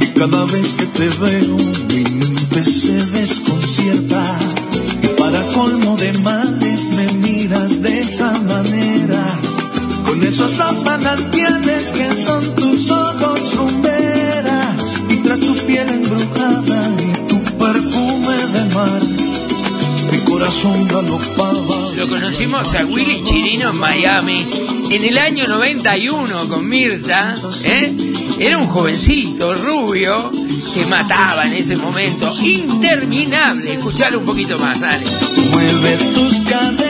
Y 0.00 0.06
cada 0.18 0.44
vez 0.46 0.68
que 0.78 0.86
te 0.86 1.08
veo, 1.22 1.56
mi 1.90 2.02
mente 2.18 2.64
se 2.64 2.96
desconcierta. 3.18 4.24
Y 5.04 5.06
para 5.20 5.40
colmo 5.54 5.96
de 5.98 6.12
males 6.14 6.82
me 6.96 7.06
miras 7.28 7.80
de 7.80 8.00
esa 8.00 8.32
manera. 8.40 9.24
Con 10.04 10.20
esos 10.24 10.56
dos 10.58 10.82
manantiales 10.84 11.92
que 11.92 12.10
son 12.16 12.56
tus 12.56 12.90
ojos 12.90 13.40
tras 15.84 15.88
tu 15.88 15.88
piel 15.88 15.88
embrujada 15.88 16.96
y 16.98 17.28
tu 17.28 17.42
perfume 17.58 18.36
de 18.52 18.74
mar. 18.74 19.02
Mi 20.12 20.18
corazón 20.24 20.86
galopaba. 20.88 21.90
Lo 21.96 22.08
conocimos 22.08 22.74
a 22.74 22.84
Willy 22.84 23.22
Chirino 23.24 23.70
en 23.70 23.76
Miami 23.76 24.46
en 24.90 25.04
el 25.04 25.18
año 25.18 25.46
91 25.46 26.48
con 26.48 26.68
Mirta. 26.68 27.36
¿eh? 27.64 27.96
Era 28.38 28.58
un 28.58 28.66
jovencito 28.66 29.54
rubio 29.54 30.32
que 30.74 30.86
mataba 30.86 31.46
en 31.46 31.54
ese 31.54 31.76
momento. 31.76 32.32
Interminable. 32.42 33.74
Escuchalo 33.74 34.20
un 34.20 34.26
poquito 34.26 34.58
más, 34.58 34.80
dale. 34.80 35.04
Mueve 35.52 35.96
tus 36.14 36.40
caderas, 36.40 36.89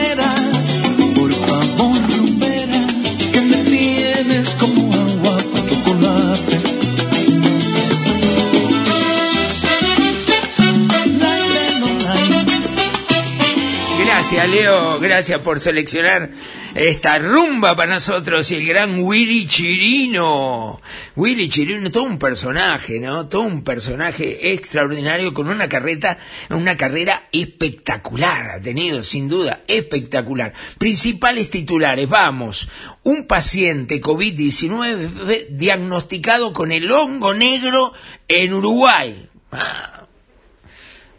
Gracias, 14.31 14.49
Leo. 14.49 14.97
Gracias 14.97 15.41
por 15.41 15.59
seleccionar 15.59 16.29
esta 16.73 17.19
rumba 17.19 17.75
para 17.75 17.95
nosotros 17.95 18.49
y 18.51 18.55
el 18.55 18.65
gran 18.65 19.03
Willy 19.03 19.45
Chirino. 19.45 20.79
Willy 21.17 21.49
Chirino, 21.49 21.91
todo 21.91 22.03
un 22.03 22.17
personaje, 22.17 22.97
¿no? 23.01 23.27
Todo 23.27 23.41
un 23.41 23.61
personaje 23.65 24.53
extraordinario 24.53 25.33
con 25.33 25.49
una 25.49 25.67
carreta, 25.67 26.17
una 26.49 26.77
carrera 26.77 27.27
espectacular. 27.33 28.51
Ha 28.51 28.61
tenido, 28.61 29.03
sin 29.03 29.27
duda, 29.27 29.63
espectacular. 29.67 30.53
Principales 30.77 31.49
titulares, 31.49 32.07
vamos. 32.07 32.69
Un 33.03 33.27
paciente 33.27 33.99
COVID-19 33.99 35.47
diagnosticado 35.49 36.53
con 36.53 36.71
el 36.71 36.89
hongo 36.89 37.33
negro 37.33 37.91
en 38.29 38.53
Uruguay. 38.53 39.27
Ah, 39.51 39.90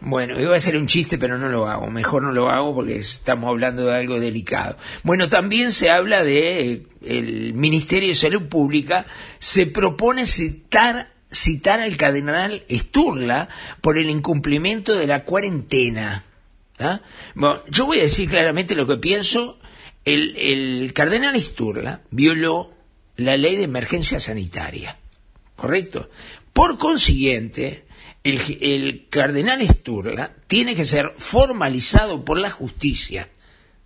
bueno, 0.05 0.41
iba 0.41 0.57
a 0.57 0.61
ser 0.61 0.77
un 0.77 0.89
chiste, 0.89 1.17
pero 1.17 1.39
no 1.39 1.49
lo 1.49 1.69
hago. 1.69 1.89
Mejor 1.89 2.25
no 2.25 2.33
lo 2.33 2.49
hago 2.49 2.75
porque 2.75 2.97
estamos 2.97 3.49
hablando 3.49 3.87
de 3.87 3.95
algo 3.95 4.19
delicado. 4.19 4.77
Bueno, 5.05 5.29
también 5.29 5.71
se 5.71 5.91
habla 5.91 6.25
de 6.25 6.73
eh, 6.73 6.83
el 7.05 7.55
Ministerio 7.55 8.09
de 8.09 8.17
Salud 8.17 8.49
Pública 8.49 9.07
se 9.39 9.67
propone 9.67 10.27
citar 10.27 11.13
citar 11.31 11.81
al 11.81 11.97
cardenal 11.97 12.65
Sturla 12.69 13.49
por 13.81 13.97
el 13.97 14.11
incumplimiento 14.11 14.95
de 14.95 15.07
la 15.07 15.25
cuarentena. 15.25 16.25
¿ah? 16.79 17.01
Bueno, 17.35 17.63
yo 17.71 17.87
voy 17.87 18.01
a 18.01 18.03
decir 18.03 18.29
claramente 18.29 18.75
lo 18.75 18.87
que 18.87 18.97
pienso. 18.97 19.59
El, 20.05 20.37
el 20.37 20.93
cardenal 20.93 21.41
Sturla 21.41 22.03
violó 22.11 22.75
la 23.17 23.37
ley 23.37 23.55
de 23.55 23.63
emergencia 23.63 24.19
sanitaria. 24.19 24.99
¿Correcto? 25.55 26.11
Por 26.53 26.77
consiguiente, 26.77 27.85
el, 28.25 28.59
el 28.61 29.09
cardenal 29.09 29.67
Sturla 29.67 30.35
tiene 30.47 30.75
que 30.75 30.85
ser 30.85 31.13
formalizado 31.17 32.25
por 32.25 32.39
la 32.39 32.51
justicia. 32.51 33.29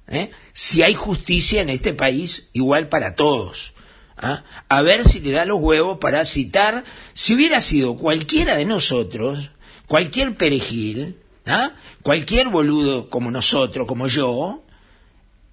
¿eh? 0.08 0.30
Si 0.52 0.82
hay 0.82 0.94
justicia 0.94 1.62
en 1.62 1.70
este 1.70 1.94
país, 1.94 2.50
igual 2.52 2.88
para 2.88 3.14
todos. 3.14 3.72
¿ah? 4.16 4.44
A 4.68 4.82
ver 4.82 5.04
si 5.04 5.20
le 5.20 5.32
da 5.32 5.44
los 5.44 5.60
huevos 5.60 5.98
para 5.98 6.24
citar, 6.24 6.84
si 7.14 7.34
hubiera 7.34 7.60
sido 7.60 7.96
cualquiera 7.96 8.56
de 8.56 8.64
nosotros, 8.64 9.50
cualquier 9.86 10.34
perejil, 10.34 11.18
¿ah? 11.46 11.72
cualquier 12.02 12.48
boludo 12.48 13.08
como 13.08 13.30
nosotros, 13.30 13.86
como 13.86 14.06
yo, 14.06 14.64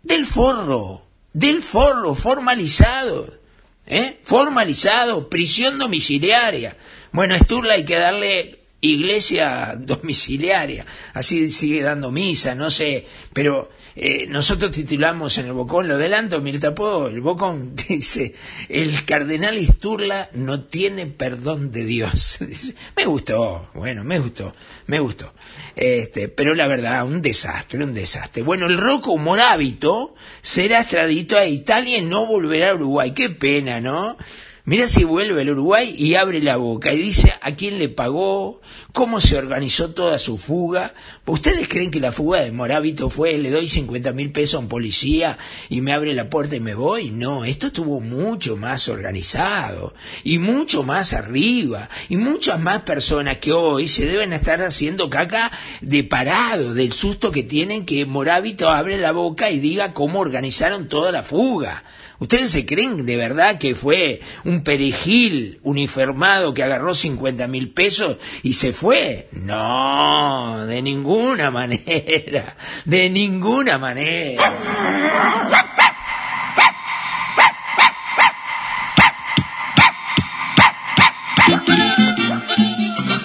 del 0.02 0.26
forro, 0.26 1.08
del 1.32 1.62
forro 1.62 2.16
formalizado, 2.16 3.40
¿eh? 3.86 4.20
formalizado, 4.24 5.30
prisión 5.30 5.78
domiciliaria. 5.78 6.76
Bueno, 7.14 7.38
Sturla 7.38 7.76
hay 7.76 7.86
que 7.86 7.96
darle 7.96 8.63
iglesia 8.84 9.76
domiciliaria, 9.78 10.86
así 11.14 11.50
sigue 11.50 11.82
dando 11.82 12.12
misa, 12.12 12.54
no 12.54 12.70
sé, 12.70 13.06
pero 13.34 13.70
eh, 13.96 14.26
nosotros 14.28 14.72
titulamos 14.72 15.38
en 15.38 15.46
el 15.46 15.54
Bocón, 15.54 15.88
lo 15.88 15.96
adelanto, 15.96 16.42
Mirta 16.42 16.74
Puedo, 16.74 17.08
el 17.08 17.22
Bocón 17.22 17.76
dice, 17.88 18.34
el 18.68 19.06
cardenal 19.06 19.58
Isturla 19.58 20.30
no 20.34 20.62
tiene 20.62 21.06
perdón 21.06 21.72
de 21.72 21.86
Dios. 21.86 22.38
Dice, 22.54 22.74
me 22.96 23.06
gustó, 23.06 23.70
bueno, 23.76 24.04
me 24.04 24.20
gustó, 24.20 24.54
me 24.88 25.00
gustó. 25.00 25.34
Este, 25.76 26.28
pero 26.28 26.56
la 26.56 26.68
verdad, 26.68 27.06
un 27.06 27.22
desastre, 27.22 27.84
un 27.84 27.94
desastre. 27.94 28.42
Bueno, 28.42 28.66
el 28.66 28.78
Rocco 28.78 29.16
Morábito 29.18 30.16
será 30.42 30.82
extradito 30.82 31.38
a 31.38 31.46
Italia 31.46 32.00
y 32.00 32.06
no 32.06 32.26
volverá 32.26 32.72
a 32.72 32.76
Uruguay. 32.76 33.12
Qué 33.12 33.30
pena, 33.30 33.80
¿no? 33.80 34.18
Mira 34.66 34.88
si 34.88 35.04
vuelve 35.04 35.42
al 35.42 35.50
Uruguay 35.50 35.94
y 35.98 36.16
abre 36.16 36.42
la 36.42 36.56
boca 36.56 36.94
y 36.94 36.98
dice 36.98 37.34
a 37.42 37.54
quién 37.54 37.80
le 37.80 37.90
pagó, 37.90 38.62
cómo 38.94 39.20
se 39.20 39.38
organizó 39.38 39.90
toda 39.90 40.18
su 40.20 40.38
fuga. 40.38 40.94
¿Ustedes 41.26 41.68
creen 41.68 41.92
que 41.92 42.00
la 42.00 42.14
fuga 42.14 42.40
de 42.40 42.54
Morábito 42.54 43.10
fue 43.10 43.38
le 43.38 43.52
doy 43.52 43.68
50 43.68 44.14
mil 44.14 44.32
pesos 44.32 44.56
a 44.56 44.60
un 44.60 44.70
policía 44.70 45.38
y 45.68 45.82
me 45.82 45.92
abre 45.92 46.14
la 46.14 46.30
puerta 46.30 46.56
y 46.56 46.62
me 46.62 46.76
voy? 46.76 47.12
No, 47.12 47.44
esto 47.44 47.68
estuvo 47.68 48.00
mucho 48.00 48.56
más 48.56 48.88
organizado 48.88 49.96
y 50.24 50.40
mucho 50.40 50.84
más 50.84 51.12
arriba 51.12 51.90
y 52.08 52.16
muchas 52.16 52.58
más 52.62 52.84
personas 52.84 53.40
que 53.40 53.52
hoy 53.52 53.90
se 53.90 54.06
deben 54.06 54.32
estar 54.32 54.62
haciendo 54.62 55.10
caca 55.10 55.52
de 55.82 56.06
parado 56.06 56.74
del 56.74 56.94
susto 56.94 57.34
que 57.34 57.44
tienen 57.44 57.86
que 57.86 58.06
Morábito 58.06 58.70
abre 58.70 58.98
la 58.98 59.12
boca 59.12 59.52
y 59.52 59.60
diga 59.60 59.92
cómo 59.92 60.22
organizaron 60.22 60.88
toda 60.88 61.12
la 61.12 61.22
fuga. 61.22 61.84
¿Ustedes 62.24 62.52
se 62.52 62.66
creen 62.66 63.06
de 63.06 63.18
verdad 63.18 63.58
que 63.58 63.76
fue 63.76 64.22
un 64.46 64.64
perejil 64.64 65.60
uniformado 65.62 66.54
que 66.54 66.64
agarró 66.64 66.96
50 66.96 67.48
mil 67.48 67.72
pesos 67.72 68.16
y 68.44 68.54
se 68.54 68.72
fue? 68.72 69.28
No, 69.34 70.66
de 70.66 70.82
ninguna 70.82 71.52
manera, 71.52 72.56
de 72.86 73.10
ninguna 73.10 73.78
manera. 73.78 74.42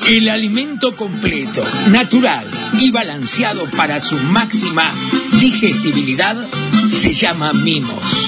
El 0.09 0.29
alimento 0.29 0.97
completo, 0.97 1.65
natural 1.91 2.51
y 2.81 2.91
balanceado 2.91 3.71
para 3.71 4.01
su 4.01 4.17
máxima 4.17 4.93
digestibilidad 5.39 6.49
se 6.91 7.13
llama 7.13 7.53
mimos. 7.53 8.28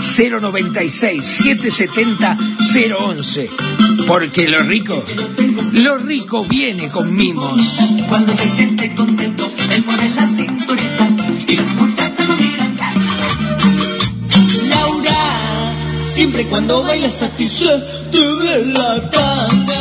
096 0.00 1.26
770 1.26 2.38
011. 2.98 3.50
Porque 4.06 4.48
lo 4.48 4.62
rico, 4.62 5.04
lo 5.72 5.98
rico 5.98 6.44
viene 6.44 6.88
con 6.88 7.14
mimos. 7.14 7.60
Cuando 8.08 8.34
se 8.34 8.54
siente 8.56 8.94
contento, 8.94 9.46
él 9.70 9.84
mueve 9.84 10.08
la 10.10 10.26
cinturita 10.26 11.08
y 11.46 11.56
las 11.56 11.74
muchachas 11.74 12.28
lo 12.28 12.36
miran. 12.36 12.76
Laura, 14.68 15.74
siempre 16.14 16.46
cuando 16.46 16.82
bailas 16.82 17.22
así 17.22 17.48
se 17.48 17.68
te 18.10 18.18
ve 18.18 18.66
la 18.66 19.10
tanga. 19.10 19.79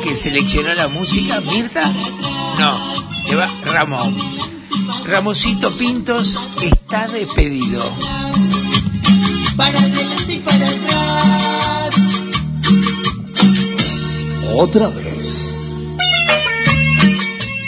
El 0.00 0.08
que 0.08 0.16
seleccionó 0.16 0.74
la 0.74 0.88
música, 0.88 1.40
Mirta. 1.40 1.92
No, 2.58 2.94
le 3.28 3.36
va 3.36 3.48
Ramón. 3.64 4.16
Ramosito 5.04 5.76
Pintos 5.76 6.38
está 6.62 7.08
despedido. 7.08 7.82
para 9.56 9.78
adelante 9.78 10.32
y 10.32 10.38
para 10.40 10.68
atrás. 10.68 11.94
Otra 14.54 14.88
vez. 14.88 15.56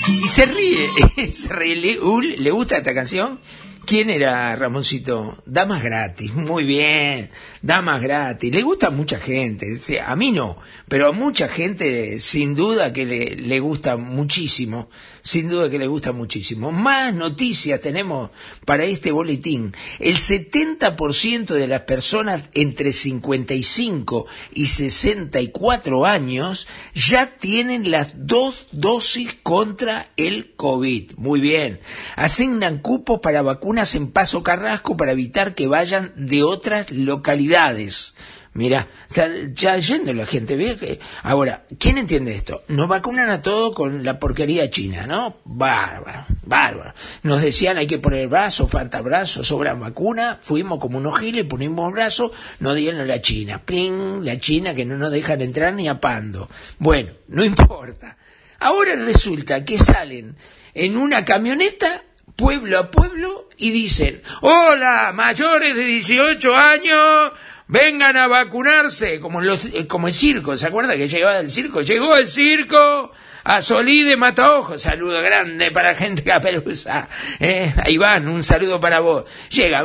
Y 0.08 0.28
se 0.28 0.46
ríe, 0.46 0.90
se 1.34 1.48
ríe. 1.48 1.76
¿Le, 1.76 2.00
Ul, 2.00 2.36
¿le 2.38 2.50
gusta 2.50 2.76
esta 2.76 2.94
canción? 2.94 3.40
¿Quién 3.84 4.10
era 4.10 4.54
Ramoncito? 4.54 5.42
Damas 5.44 5.82
gratis, 5.82 6.32
muy 6.34 6.64
bien, 6.64 7.30
damas 7.62 8.00
gratis. 8.00 8.52
Le 8.52 8.62
gusta 8.62 8.86
a 8.86 8.90
mucha 8.90 9.18
gente, 9.18 9.76
a 10.04 10.14
mí 10.14 10.30
no, 10.30 10.56
pero 10.92 11.06
a 11.06 11.12
mucha 11.12 11.48
gente 11.48 12.20
sin 12.20 12.54
duda 12.54 12.92
que 12.92 13.06
le, 13.06 13.34
le 13.34 13.60
gusta 13.60 13.96
muchísimo, 13.96 14.90
sin 15.22 15.48
duda 15.48 15.70
que 15.70 15.78
le 15.78 15.86
gusta 15.86 16.12
muchísimo. 16.12 16.70
Más 16.70 17.14
noticias 17.14 17.80
tenemos 17.80 18.30
para 18.66 18.84
este 18.84 19.10
boletín. 19.10 19.74
El 19.98 20.18
70% 20.18 21.46
de 21.46 21.66
las 21.66 21.80
personas 21.84 22.44
entre 22.52 22.92
55 22.92 24.26
y 24.52 24.66
64 24.66 26.04
años 26.04 26.66
ya 26.94 27.38
tienen 27.38 27.90
las 27.90 28.12
dos 28.14 28.66
dosis 28.70 29.34
contra 29.42 30.10
el 30.18 30.52
COVID. 30.56 31.12
Muy 31.16 31.40
bien. 31.40 31.80
Asignan 32.16 32.80
cupos 32.80 33.20
para 33.20 33.40
vacunas 33.40 33.94
en 33.94 34.10
Paso 34.10 34.42
Carrasco 34.42 34.98
para 34.98 35.12
evitar 35.12 35.54
que 35.54 35.68
vayan 35.68 36.12
de 36.16 36.42
otras 36.42 36.90
localidades. 36.90 38.12
Mira, 38.54 38.86
ya, 39.08 39.30
ya 39.54 39.78
yendo 39.78 40.12
la 40.12 40.26
gente, 40.26 40.56
que... 40.56 41.00
Ahora, 41.22 41.64
¿quién 41.78 41.96
entiende 41.96 42.34
esto? 42.34 42.64
Nos 42.68 42.86
vacunan 42.86 43.30
a 43.30 43.40
todo 43.40 43.72
con 43.72 44.04
la 44.04 44.18
porquería 44.18 44.68
china, 44.68 45.06
¿no? 45.06 45.38
Bárbaro, 45.44 46.26
bárbaro. 46.44 46.92
Nos 47.22 47.40
decían 47.40 47.78
hay 47.78 47.86
que 47.86 47.98
poner 47.98 48.28
brazo, 48.28 48.68
falta 48.68 49.00
brazo, 49.00 49.42
sobran 49.42 49.80
vacuna, 49.80 50.38
fuimos 50.42 50.78
como 50.80 50.98
unos 50.98 51.18
giles, 51.18 51.46
ponimos 51.46 51.90
brazo, 51.92 52.30
nos 52.60 52.76
dieron 52.76 53.08
la 53.08 53.22
China. 53.22 53.62
Pling, 53.64 54.22
la 54.22 54.38
China 54.38 54.74
que 54.74 54.84
no 54.84 54.98
nos 54.98 55.10
dejan 55.10 55.40
entrar 55.40 55.72
ni 55.72 55.88
a 55.88 55.98
pando. 55.98 56.50
Bueno, 56.78 57.12
no 57.28 57.44
importa. 57.44 58.18
Ahora 58.58 58.94
resulta 58.96 59.64
que 59.64 59.78
salen 59.78 60.36
en 60.74 60.96
una 60.98 61.24
camioneta 61.24 62.04
pueblo 62.36 62.78
a 62.78 62.90
pueblo 62.90 63.48
y 63.56 63.70
dicen, 63.70 64.22
hola, 64.40 65.12
mayores 65.14 65.74
de 65.74 65.84
18 65.84 66.54
años, 66.54 67.32
vengan 67.72 68.18
a 68.18 68.26
vacunarse, 68.26 69.18
como, 69.18 69.40
los, 69.40 69.64
eh, 69.64 69.86
como 69.86 70.06
el 70.06 70.12
circo, 70.12 70.56
¿se 70.58 70.66
acuerda 70.66 70.94
que 70.94 71.08
llegaba 71.08 71.38
del 71.38 71.50
circo? 71.50 71.80
Llegó 71.80 72.14
el 72.16 72.28
circo 72.28 73.10
a 73.44 73.62
Solí 73.62 74.02
de 74.02 74.18
Mataojos, 74.18 74.82
saludo 74.82 75.22
grande 75.22 75.70
para 75.70 75.94
gente 75.94 76.22
caperuza, 76.22 77.08
eh, 77.40 77.72
ahí 77.82 77.96
van, 77.96 78.28
un 78.28 78.42
saludo 78.44 78.78
para 78.78 79.00
vos. 79.00 79.24
Llega, 79.48 79.84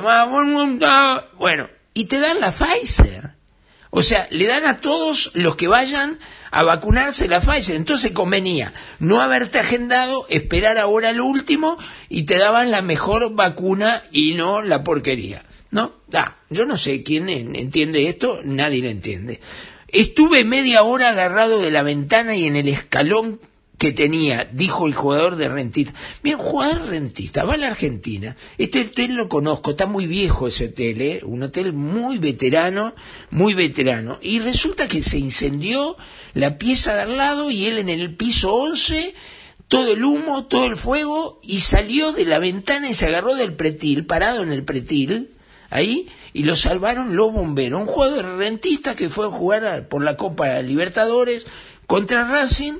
bueno, 1.38 1.69
y 1.93 2.06
te 2.06 2.19
dan 2.19 2.41
la 2.41 2.52
Pfizer. 2.52 3.38
O 3.89 4.02
sea, 4.02 4.28
le 4.32 4.47
dan 4.47 4.65
a 4.65 4.82
todos 4.82 5.32
los 5.34 5.56
que 5.56 5.69
vayan 5.69 6.19
a 6.52 6.63
vacunarse 6.63 7.30
la 7.30 7.39
Pfizer. 7.39 7.78
Entonces 7.78 8.12
convenía 8.12 8.73
no 9.00 9.21
haberte 9.21 9.60
agendado, 9.60 10.26
esperar 10.30 10.78
ahora 10.78 11.13
lo 11.13 11.23
último 11.23 11.78
y 12.10 12.23
te 12.23 12.38
daban 12.38 12.69
la 12.69 12.82
mejor 12.82 13.34
vacuna 13.34 14.04
y 14.12 14.34
no 14.34 14.62
la 14.62 14.84
porquería. 14.84 15.46
¿No? 15.71 15.93
Ah, 16.13 16.38
yo 16.49 16.65
no 16.65 16.77
sé 16.77 17.03
quién 17.03 17.30
en- 17.30 17.56
entiende 17.56 18.08
esto, 18.08 18.41
nadie 18.43 18.82
lo 18.82 18.89
entiende. 18.89 19.39
Estuve 19.89 20.43
media 20.43 20.84
hora 20.84 21.10
agarrado 21.10 21.60
de 21.62 21.71
la 21.71 21.84
ventana 21.84 22.36
y 22.36 22.45
en 22.45 22.56
el 22.56 22.67
escalón 22.67 23.39
que 23.77 23.91
tenía, 23.91 24.49
dijo 24.51 24.88
el 24.88 24.95
jugador 24.95 25.36
de 25.36 25.49
rentista. 25.49 25.93
Bien, 26.23 26.38
jugador 26.38 26.88
rentista, 26.89 27.43
va 27.43 27.53
a 27.53 27.58
la 27.58 27.67
Argentina. 27.67 28.36
Este 28.58 28.82
hotel 28.82 29.13
lo 29.13 29.30
conozco, 29.30 29.71
está 29.71 29.86
muy 29.86 30.08
viejo 30.08 30.47
ese 30.47 30.65
hotel, 30.65 31.01
¿eh? 31.01 31.21
un 31.23 31.43
hotel 31.43 31.73
muy 31.73 32.17
veterano, 32.17 32.95
muy 33.30 33.53
veterano. 33.53 34.17
Y 34.21 34.39
resulta 34.39 34.88
que 34.88 35.03
se 35.03 35.19
incendió 35.19 35.95
la 36.34 36.58
pieza 36.58 36.95
de 36.95 37.01
al 37.03 37.17
lado 37.17 37.51
y 37.51 37.67
él 37.67 37.77
en 37.77 37.89
el 37.89 38.15
piso 38.15 38.53
11 38.56 39.13
todo 39.67 39.91
el 39.93 40.03
humo, 40.03 40.45
todo 40.45 40.65
el 40.65 40.77
fuego, 40.77 41.39
y 41.43 41.60
salió 41.60 42.13
de 42.13 42.25
la 42.25 42.39
ventana 42.39 42.89
y 42.89 42.93
se 42.93 43.06
agarró 43.08 43.36
del 43.36 43.53
pretil, 43.53 44.06
parado 44.06 44.41
en 44.41 44.51
el 44.53 44.63
pretil, 44.63 45.30
ahí, 45.69 46.08
y 46.34 46.43
lo 46.43 46.56
salvaron 46.56 47.15
los 47.15 47.32
bomberos. 47.34 47.82
Un 47.82 47.88
jugador 47.88 48.38
rentista 48.38 48.95
que 48.95 49.10
fue 49.10 49.27
a 49.27 49.32
jugar 49.32 49.88
por 49.88 50.03
la 50.03 50.17
Copa 50.17 50.62
Libertadores 50.62 51.45
contra 51.86 52.25
Racing, 52.25 52.75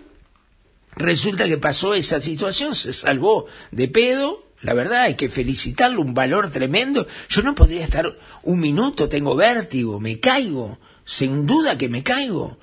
resulta 0.96 1.46
que 1.46 1.58
pasó 1.58 1.94
esa 1.94 2.22
situación, 2.22 2.76
se 2.76 2.94
salvó 2.94 3.46
de 3.72 3.88
pedo, 3.88 4.48
la 4.62 4.74
verdad 4.74 5.04
hay 5.04 5.16
que 5.16 5.30
felicitarlo, 5.30 6.02
un 6.02 6.14
valor 6.14 6.50
tremendo. 6.50 7.06
Yo 7.30 7.44
no 7.44 7.54
podría 7.54 7.84
estar 7.84 8.18
un 8.44 8.60
minuto, 8.60 9.08
tengo 9.08 9.36
vértigo, 9.36 10.00
me 10.00 10.20
caigo, 10.20 10.80
sin 11.06 11.46
duda 11.46 11.78
que 11.78 11.90
me 11.90 12.04
caigo. 12.04 12.58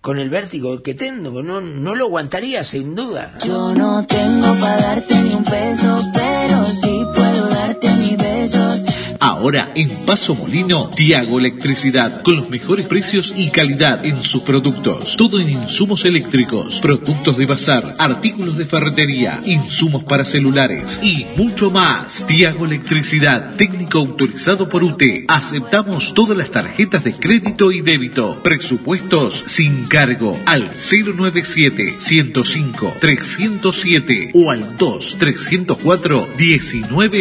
Con 0.00 0.18
el 0.18 0.30
vértigo 0.30 0.82
que 0.82 0.94
tengo, 0.94 1.44
no, 1.44 1.60
no 1.60 1.94
lo 1.94 2.06
aguantaría 2.06 2.64
sin 2.64 2.96
duda. 2.96 3.38
Yo 3.44 3.72
no 3.72 4.04
tengo 4.04 4.58
para 4.58 4.80
darte 4.80 5.14
ni 5.14 5.34
un 5.34 5.44
peso, 5.44 6.02
pero 6.12 6.66
sí 6.66 7.04
puedo 7.32 7.48
darte 7.48 7.90
mis 7.96 8.16
besos. 8.16 8.84
Ahora 9.20 9.70
en 9.76 9.88
Paso 10.04 10.34
Molino, 10.34 10.90
Tiago 10.96 11.38
Electricidad, 11.38 12.22
con 12.22 12.34
los 12.34 12.50
mejores 12.50 12.86
precios 12.86 13.32
y 13.36 13.50
calidad 13.50 14.04
en 14.04 14.20
sus 14.20 14.42
productos. 14.42 15.16
Todo 15.16 15.38
en 15.38 15.48
insumos 15.48 16.04
eléctricos, 16.04 16.80
productos 16.80 17.38
de 17.38 17.46
bazar, 17.46 17.94
artículos 17.98 18.58
de 18.58 18.64
ferretería, 18.64 19.40
insumos 19.44 20.02
para 20.02 20.24
celulares 20.24 20.98
y 21.04 21.24
mucho 21.36 21.70
más. 21.70 22.26
Tiago 22.26 22.64
Electricidad, 22.64 23.54
técnico 23.54 23.98
autorizado 23.98 24.68
por 24.68 24.82
UTE. 24.82 25.26
Aceptamos 25.28 26.14
todas 26.14 26.36
las 26.36 26.50
tarjetas 26.50 27.04
de 27.04 27.12
crédito 27.12 27.70
y 27.70 27.80
débito. 27.80 28.42
Presupuestos 28.42 29.44
sin 29.46 29.84
cargo 29.84 30.36
al 30.46 30.72
097 30.72 31.96
105 32.00 32.94
307 33.00 34.30
o 34.34 34.50
al 34.50 34.76
2 34.76 35.16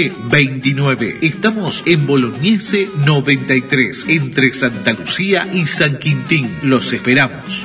304 0.10 0.32
1929. 0.32 1.18
Estamos 1.22 1.84
en 1.86 2.08
Bolognese 2.08 2.90
93, 3.06 4.06
entre 4.08 4.54
Santa 4.54 4.94
Lucía 4.94 5.48
y 5.52 5.66
San 5.68 6.00
Quintín. 6.00 6.58
Los 6.64 6.92
esperamos. 6.94 7.64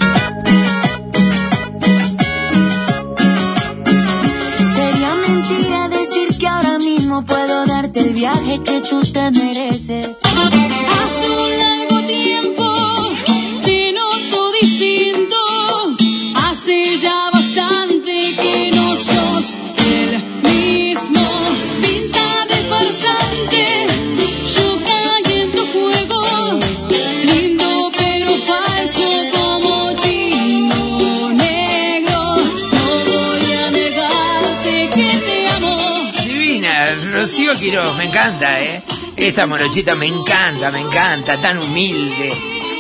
Sería 4.75 5.15
mentira 5.29 5.89
decir 5.89 6.39
que 6.39 6.47
ahora 6.47 6.79
mismo 6.79 7.25
puedo 7.25 7.67
darte 7.67 8.01
el 8.01 8.15
viaje 8.15 8.61
que 8.65 8.81
tú 8.89 9.03
te 9.03 9.31
mereces. 9.31 10.26
Quiroz, 37.59 37.97
me 37.97 38.05
encanta, 38.05 38.61
¿eh? 38.61 38.83
Esta 39.17 39.47
morochita 39.47 39.95
me 39.95 40.07
encanta, 40.07 40.71
me 40.71 40.81
encanta, 40.81 41.41
tan 41.41 41.59
humilde. 41.59 42.33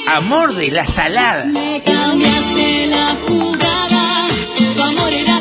Amor 0.08 0.54
de 0.54 0.70
la 0.70 0.86
salada. 0.86 1.46
Tu 4.76 4.82
amor 4.82 5.12
era 5.12 5.35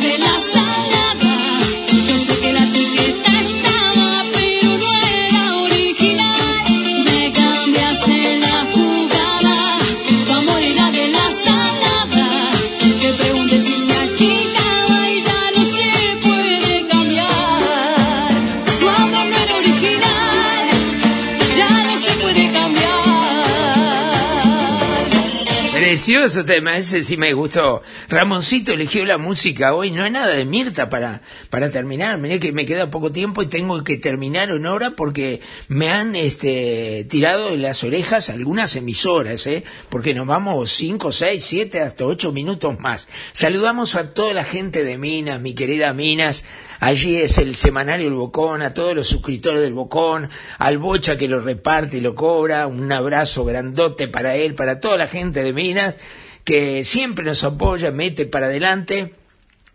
Precioso 26.06 26.46
tema, 26.46 26.78
ese 26.78 27.04
sí 27.04 27.18
me 27.18 27.34
gustó. 27.34 27.82
Ramoncito 28.10 28.74
eligió 28.74 29.04
la 29.08 29.18
música 29.18 29.74
hoy, 29.74 29.90
no 29.90 30.04
hay 30.04 30.12
nada 30.12 30.36
de 30.36 30.46
Mirta 30.46 30.88
para, 30.88 31.24
para 31.50 31.72
terminar. 31.72 32.20
Miré 32.20 32.40
que 32.40 32.52
me 32.52 32.68
queda 32.68 32.92
poco 32.92 33.12
tiempo 33.12 33.42
y 33.42 33.48
tengo 33.48 33.84
que 33.84 33.98
terminar 33.98 34.52
en 34.52 34.68
hora 34.68 34.92
porque 34.92 35.42
me 35.68 35.90
han 35.90 36.16
este, 36.16 37.08
tirado 37.10 37.50
en 37.50 37.64
las 37.64 37.84
orejas 37.84 38.30
algunas 38.30 38.76
emisoras, 38.76 39.48
¿eh? 39.48 39.64
porque 39.90 40.14
nos 40.14 40.28
vamos 40.28 40.72
5, 40.74 41.12
6, 41.12 41.44
7, 41.44 41.82
hasta 41.82 42.06
8 42.06 42.32
minutos 42.32 42.80
más. 42.80 43.08
Saludamos 43.34 43.96
a 43.96 44.14
toda 44.14 44.32
la 44.34 44.44
gente 44.44 44.84
de 44.84 45.00
Minas, 45.00 45.42
mi 45.42 45.56
querida 45.56 45.92
Minas. 45.94 46.46
Allí 46.80 47.16
es 47.16 47.40
el 47.40 47.56
semanario 47.56 48.10
El 48.10 48.14
Bocón, 48.14 48.62
a 48.62 48.74
todos 48.74 48.94
los 48.96 49.08
suscriptores 49.08 49.62
del 49.62 49.74
Bocón, 49.74 50.30
al 50.60 50.78
Bocha 50.78 51.18
que 51.18 51.28
lo 51.28 51.40
reparte 51.40 51.98
y 51.98 52.02
lo 52.02 52.14
cobra, 52.14 52.68
un 52.68 52.92
abrazo 52.92 53.44
grandote 53.44 54.08
para 54.08 54.36
él, 54.36 54.54
para 54.54 54.80
toda 54.80 54.98
la 54.98 55.08
gente 55.08 55.42
de 55.42 55.54
Minas, 55.54 55.95
que 56.44 56.84
siempre 56.84 57.26
nos 57.26 57.44
apoya, 57.44 57.92
mete 57.92 58.26
para 58.26 58.46
adelante. 58.46 59.14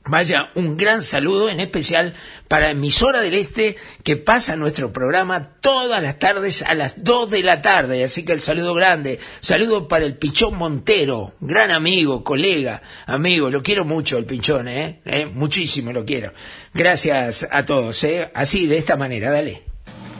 Vaya, 0.06 0.50
un 0.54 0.78
gran 0.78 1.02
saludo 1.02 1.50
en 1.50 1.60
especial 1.60 2.14
para 2.48 2.70
Emisora 2.70 3.20
del 3.20 3.34
Este 3.34 3.76
que 4.02 4.16
pasa 4.16 4.56
nuestro 4.56 4.92
programa 4.92 5.50
todas 5.60 6.02
las 6.02 6.18
tardes 6.18 6.62
a 6.62 6.74
las 6.74 7.04
2 7.04 7.30
de 7.30 7.42
la 7.42 7.60
tarde. 7.60 8.02
Así 8.02 8.24
que 8.24 8.32
el 8.32 8.40
saludo 8.40 8.72
grande. 8.72 9.20
Saludo 9.40 9.88
para 9.88 10.06
el 10.06 10.16
Pichón 10.16 10.56
Montero, 10.56 11.34
gran 11.40 11.70
amigo, 11.70 12.24
colega, 12.24 12.82
amigo. 13.06 13.50
Lo 13.50 13.62
quiero 13.62 13.84
mucho 13.84 14.16
el 14.16 14.24
Pichón, 14.24 14.68
¿eh? 14.68 15.00
¿Eh? 15.04 15.26
Muchísimo 15.26 15.92
lo 15.92 16.04
quiero. 16.04 16.32
Gracias 16.72 17.46
a 17.50 17.64
todos, 17.64 18.02
¿eh? 18.04 18.30
Así, 18.34 18.66
de 18.66 18.78
esta 18.78 18.96
manera, 18.96 19.30
dale. 19.30 19.62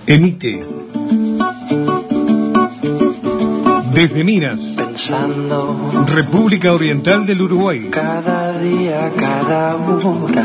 Emite 0.06 0.60
desde 4.00 4.24
Minas, 4.24 4.60
Pensando 4.78 6.06
República 6.06 6.72
Oriental 6.72 7.26
del 7.26 7.42
Uruguay, 7.42 7.88
cada 7.90 8.58
día, 8.58 9.10
cada 9.14 9.76
hora. 9.76 10.44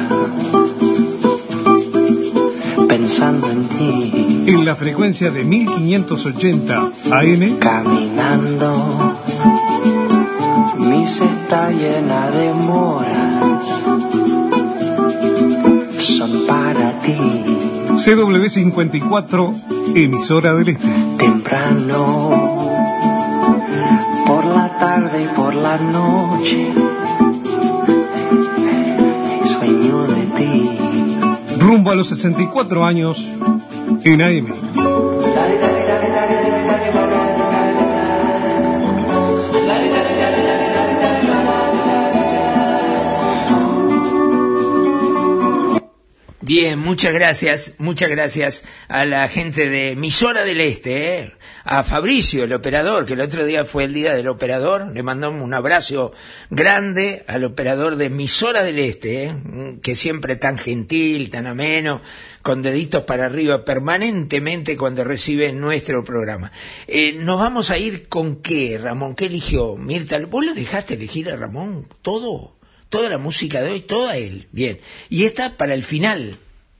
Pensando 2.89 3.49
en 3.49 3.63
ti, 3.69 4.43
en 4.47 4.65
la 4.65 4.75
frecuencia 4.75 5.31
de 5.31 5.45
1580 5.45 6.91
AM, 7.11 7.57
caminando. 7.57 9.15
Mi 10.77 11.07
cesta 11.07 11.71
llena 11.71 12.31
de 12.31 12.53
moras. 12.53 13.63
Son 15.97 16.45
para 16.45 16.91
ti. 16.99 17.15
CW54, 18.03 19.53
emisora 19.95 20.53
del 20.55 20.67
Este. 20.69 20.87
temprano, 21.17 22.74
por 24.25 24.45
la 24.45 24.69
tarde 24.79 25.23
y 25.23 25.27
por 25.35 25.53
la 25.55 25.77
noche. 25.77 26.73
Sueño 29.45 30.03
de 30.07 30.25
ti. 30.37 30.77
Rumbo 31.59 31.91
a 31.91 31.95
los 31.95 32.07
64 32.09 32.85
años 32.85 33.29
en 34.03 34.21
AM. 34.21 34.53
Bien, 46.41 46.77
muchas 46.77 47.11
gracias, 47.11 47.73
muchas 47.79 48.09
gracias 48.09 48.63
a 48.87 49.05
la 49.05 49.27
gente 49.29 49.67
de 49.67 49.91
Emisora 49.91 50.43
del 50.43 50.61
Este, 50.61 51.19
¿eh? 51.19 51.33
A 51.65 51.81
Fabricio, 51.81 52.43
el 52.43 52.53
operador, 52.53 53.07
que 53.07 53.13
el 53.13 53.21
otro 53.21 53.43
día 53.43 53.65
fue 53.65 53.85
el 53.85 53.93
día 53.93 54.13
del 54.13 54.27
operador, 54.27 54.91
le 54.93 55.01
mandamos 55.01 55.43
un 55.43 55.53
abrazo 55.55 56.13
grande 56.51 57.25
al 57.27 57.43
operador 57.43 57.95
de 57.95 58.05
Emisora 58.05 58.63
del 58.63 58.77
Este, 58.77 59.25
¿eh? 59.25 59.35
que 59.81 59.95
siempre 59.95 60.35
tan 60.35 60.59
gentil, 60.59 61.31
tan 61.31 61.47
ameno, 61.47 62.01
con 62.43 62.61
deditos 62.61 63.05
para 63.05 63.25
arriba 63.25 63.65
permanentemente 63.65 64.77
cuando 64.77 65.03
recibe 65.03 65.51
nuestro 65.53 66.03
programa. 66.03 66.51
Eh, 66.87 67.13
nos 67.13 67.39
vamos 67.39 67.71
a 67.71 67.79
ir 67.79 68.07
con 68.07 68.43
qué, 68.43 68.77
Ramón, 68.77 69.15
¿qué 69.15 69.25
eligió? 69.25 69.75
Mirta, 69.75 70.19
¿vos 70.19 70.45
lo 70.45 70.53
dejaste 70.53 70.93
elegir 70.93 71.31
a 71.31 71.35
Ramón? 71.35 71.87
¿Todo? 72.03 72.55
toda 72.89 73.09
la 73.09 73.17
música 73.17 73.61
de 73.61 73.71
hoy, 73.71 73.81
toda 73.81 74.15
él. 74.15 74.47
Bien. 74.53 74.79
Y 75.09 75.25
esta 75.25 75.57
para 75.57 75.73
el 75.73 75.83
final. 75.83 76.37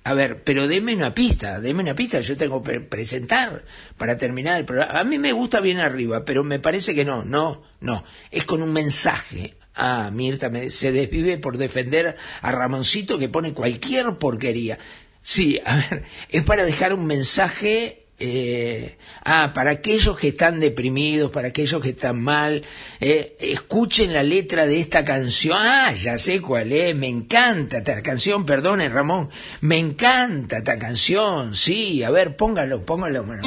A 0.07 0.13
ver, 0.13 0.43
pero 0.43 0.67
deme 0.67 0.93
una 0.95 1.15
pista, 1.15 1.59
deme 1.59 1.81
una 1.81 1.95
pista, 1.95 2.21
yo 2.21 2.37
tengo 2.37 2.61
que 2.61 2.79
presentar 2.79 3.65
para 3.97 4.19
terminar 4.19 4.59
el 4.59 4.65
programa. 4.65 4.99
A 4.99 5.03
mí 5.03 5.17
me 5.17 5.31
gusta 5.31 5.59
bien 5.61 5.79
arriba, 5.79 6.23
pero 6.25 6.43
me 6.43 6.59
parece 6.59 6.93
que 6.93 7.03
no, 7.03 7.25
no, 7.25 7.63
no. 7.79 8.03
Es 8.29 8.43
con 8.43 8.61
un 8.61 8.71
mensaje. 8.71 9.55
Ah, 9.73 10.11
Mirta 10.13 10.49
me- 10.49 10.69
se 10.69 10.91
desvive 10.91 11.39
por 11.39 11.57
defender 11.57 12.15
a 12.43 12.51
Ramoncito 12.51 13.17
que 13.17 13.29
pone 13.29 13.53
cualquier 13.53 14.13
porquería. 14.19 14.77
Sí, 15.23 15.59
a 15.65 15.77
ver, 15.77 16.03
es 16.29 16.43
para 16.43 16.65
dejar 16.65 16.93
un 16.93 17.07
mensaje 17.07 18.04
eh, 18.17 18.97
ah, 19.25 19.51
para 19.53 19.71
aquellos 19.71 20.17
que 20.17 20.29
están 20.29 20.59
deprimidos, 20.59 21.31
para 21.31 21.49
aquellos 21.49 21.81
que 21.81 21.89
están 21.89 22.21
mal, 22.21 22.63
eh, 23.01 23.35
escuchen 23.39 24.13
la 24.13 24.23
letra 24.23 24.65
de 24.65 24.79
esta 24.79 25.03
canción. 25.03 25.57
Ah, 25.59 25.93
ya 25.93 26.17
sé 26.17 26.41
cuál 26.41 26.71
es, 26.71 26.95
me 26.95 27.07
encanta 27.07 27.79
esta 27.79 28.01
canción, 28.01 28.45
perdone 28.45 28.87
Ramón, 28.87 29.29
me 29.61 29.77
encanta 29.77 30.59
esta 30.59 30.79
canción, 30.79 31.55
sí, 31.55 32.03
a 32.03 32.09
ver, 32.09 32.37
póngalo, 32.37 32.85
póngalo. 32.85 33.23
bueno. 33.23 33.43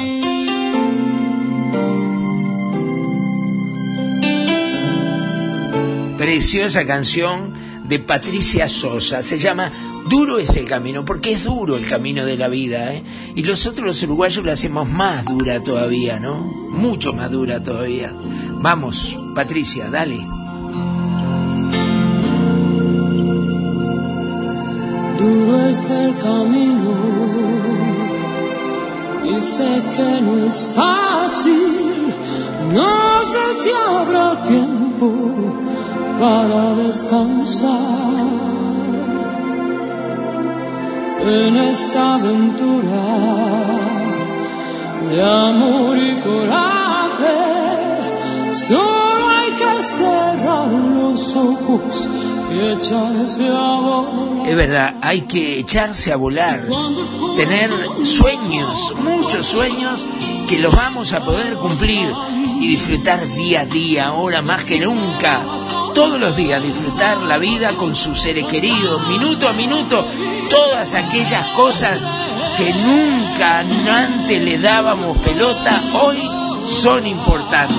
Preciosa 6.17 6.85
canción 6.85 7.55
de 7.87 7.97
Patricia 7.97 8.67
Sosa, 8.67 9.23
se 9.23 9.39
llama 9.39 9.71
Duro 10.09 10.39
es 10.39 10.57
el 10.57 10.67
camino, 10.67 11.05
porque 11.05 11.33
es 11.33 11.43
duro 11.43 11.77
el 11.77 11.85
camino 11.85 12.25
de 12.25 12.35
la 12.35 12.47
vida, 12.47 12.95
¿eh? 12.95 13.03
Y 13.35 13.43
nosotros 13.43 13.85
los 13.85 14.01
uruguayos 14.01 14.43
lo 14.43 14.51
hacemos 14.51 14.89
más 14.89 15.25
dura 15.25 15.63
todavía, 15.63 16.19
¿no? 16.19 16.39
Mucho 16.39 17.13
más 17.13 17.29
dura 17.29 17.61
todavía. 17.61 18.11
Vamos, 18.53 19.15
Patricia, 19.35 19.87
dale. 19.91 20.17
Duro 25.19 25.65
es 25.67 25.89
el 25.91 26.15
camino 26.23 26.95
y 29.25 29.41
sé 29.43 29.81
que 29.95 30.21
no 30.21 30.43
es 30.43 30.65
fácil. 30.75 32.13
No 32.73 33.23
sé 33.23 33.53
si 33.61 33.69
habrá 33.69 34.41
tiempo 34.41 35.13
para 36.19 36.73
descansar 36.73 38.48
en 41.21 41.57
esta 41.57 42.15
aventura 42.15 43.03
de 45.09 45.23
amor 45.23 45.97
y 45.97 46.15
coraje. 46.21 47.35
Solo 48.53 49.29
hay 49.29 49.51
que 49.51 49.83
cerrar 49.83 50.71
los 50.71 51.35
ojos 51.35 52.07
y 52.51 52.59
echarse 52.71 53.47
a 53.47 53.79
volar. 53.81 54.47
Es 54.47 54.55
verdad, 54.55 54.95
hay 55.01 55.21
que 55.21 55.59
echarse 55.59 56.11
a 56.11 56.15
volar, 56.15 56.65
tener 57.35 57.69
sueños, 58.03 58.95
muchos 58.97 59.45
sueños 59.45 60.05
que 60.47 60.57
los 60.57 60.75
vamos 60.75 61.13
a 61.13 61.19
poder 61.19 61.55
cumplir 61.57 62.07
y 62.59 62.67
disfrutar 62.67 63.19
día 63.35 63.61
a 63.61 63.65
día, 63.65 64.07
ahora 64.07 64.41
más 64.41 64.65
que 64.65 64.79
nunca, 64.79 65.43
todos 65.99 66.17
los 66.17 66.33
días 66.33 66.63
disfrutar 66.63 67.17
la 67.23 67.37
vida 67.37 67.71
con 67.73 67.93
sus 67.93 68.21
seres 68.21 68.45
queridos, 68.45 69.05
minuto 69.09 69.49
a 69.49 69.51
minuto, 69.51 70.07
todas 70.49 70.93
aquellas 70.93 71.45
cosas 71.49 71.99
que 72.57 72.73
nunca 72.73 73.59
antes 73.59 74.41
le 74.41 74.59
dábamos 74.59 75.17
pelota, 75.17 75.81
hoy 76.01 76.17
son 76.65 77.05
importantes. 77.05 77.75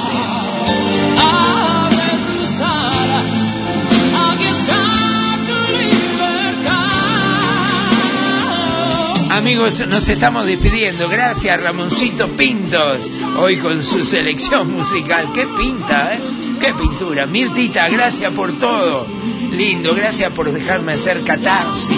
Amigos, 9.31 9.81
nos 9.89 10.07
estamos 10.11 10.45
despidiendo. 10.45 11.09
Gracias, 11.09 11.59
Ramoncito 11.59 12.29
Pintos, 12.29 13.09
hoy 13.39 13.57
con 13.61 13.83
su 13.83 14.05
selección 14.05 14.77
musical. 14.77 15.33
¡Qué 15.33 15.47
pinta, 15.47 16.13
eh! 16.17 16.40
¡Qué 16.61 16.75
pintura! 16.75 17.25
Mirtita, 17.25 17.89
gracias 17.89 18.31
por 18.35 18.59
todo. 18.59 19.07
Lindo, 19.51 19.95
gracias 19.95 20.31
por 20.33 20.53
dejarme 20.53 20.93
hacer 20.93 21.25
catarsis. 21.25 21.97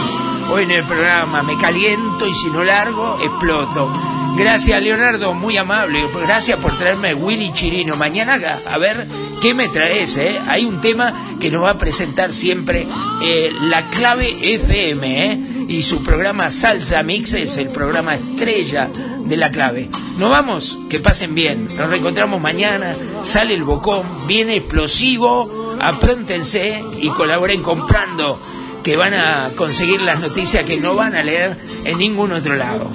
Hoy 0.51 0.63
en 0.63 0.71
el 0.71 0.87
programa 0.87 1.43
me 1.43 1.57
caliento 1.59 2.29
y 2.29 2.33
si 2.33 2.49
no 2.49 2.63
largo, 2.63 3.19
exploto. 3.25 3.91
Gracias, 4.37 4.81
Leonardo, 4.81 5.35
muy 5.35 5.57
amable. 5.57 5.99
Gracias 6.23 6.61
por 6.61 6.79
traerme 6.79 7.13
Willy 7.13 7.53
Chirino. 7.53 7.97
Mañana 7.97 8.39
a 8.67 8.79
ver 8.79 9.09
qué 9.41 9.53
me 9.53 9.69
traes, 9.69 10.17
¿eh? 10.17 10.41
Hay 10.47 10.65
un 10.65 10.81
tema 10.81 11.13
que 11.41 11.51
nos 11.51 11.65
va 11.65 11.71
a 11.71 11.79
presentar 11.79 12.33
siempre 12.33 12.87
eh, 13.21 13.51
la 13.63 13.91
clave 13.91 14.55
FM, 14.55 15.27
¿eh? 15.27 15.41
y 15.69 15.83
su 15.83 16.05
programa 16.05 16.51
Salsa 16.51 17.03
Mix 17.03 17.35
es 17.35 17.57
el 17.57 17.69
programa 17.69 18.15
estrella 18.15 18.91
de 19.25 19.37
la 19.37 19.51
clave. 19.51 19.91
Nos 20.19 20.31
vamos, 20.31 20.79
que 20.89 21.01
pasen 21.01 21.35
bien. 21.35 21.69
Nos 21.77 21.89
reencontramos 21.89 22.41
mañana. 22.41 22.95
Sale 23.23 23.55
el 23.55 23.65
bocón, 23.65 24.27
viene 24.27 24.57
explosivo. 24.57 25.77
Apróntense 25.81 26.83
y 27.01 27.09
colaboren 27.11 27.63
comprando, 27.63 28.39
que 28.83 28.97
van 28.97 29.15
a 29.15 29.51
conseguir 29.57 30.01
las 30.01 30.21
noticias 30.21 30.65
que 30.65 30.81
no 30.81 30.95
van 30.95 31.15
a 31.15 31.23
leer 31.23 31.57
en 31.85 31.99
ningún 31.99 32.33
otro 32.33 32.57
lado. 32.57 32.91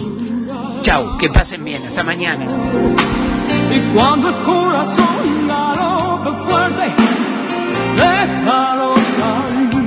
Chau, 0.84 1.18
que 1.18 1.30
pasen 1.30 1.66
bien. 1.66 1.86
Hasta 1.86 2.04
mañana. 2.04 2.46
Y 3.76 3.96
cuando 3.96 4.30
el 4.30 4.36
corazón 4.44 5.48
fuerte, 6.48 6.94
déjalo 7.96 8.96
salir. 8.96 9.78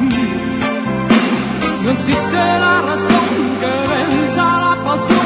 No 1.84 1.90
existe 1.90 2.32
la 2.32 2.82
razón 2.82 3.26
que 3.60 3.72
venza 3.92 4.42
la 4.42 4.84
pasión, 4.84 5.18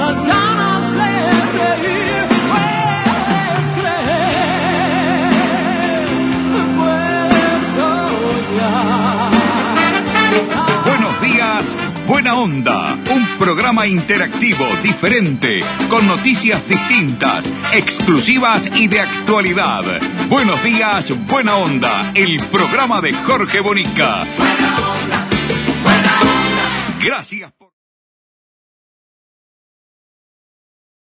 las 0.00 0.24
ganas 0.24 0.92
de 0.92 1.30
reír. 1.58 2.26
Puedes 2.50 3.66
creer, 3.78 5.30
puedes 6.78 7.62
soñar. 7.76 9.30
Buenos 10.84 11.20
días, 11.20 11.66
buena 12.06 12.34
onda. 12.34 12.98
Un 13.10 13.26
programa 13.38 13.86
interactivo, 13.86 14.64
diferente, 14.82 15.62
con 15.88 16.06
noticias 16.06 16.66
distintas, 16.66 17.44
exclusivas 17.72 18.70
y 18.74 18.88
de 18.88 19.00
actualidad. 19.00 19.84
Buenos 20.28 20.62
días, 20.62 21.12
buena 21.26 21.56
onda. 21.56 22.12
El 22.14 22.40
programa 22.46 23.00
de 23.00 23.12
Jorge 23.12 23.60
Bonica. 23.60 24.24
Gracias. 27.02 27.59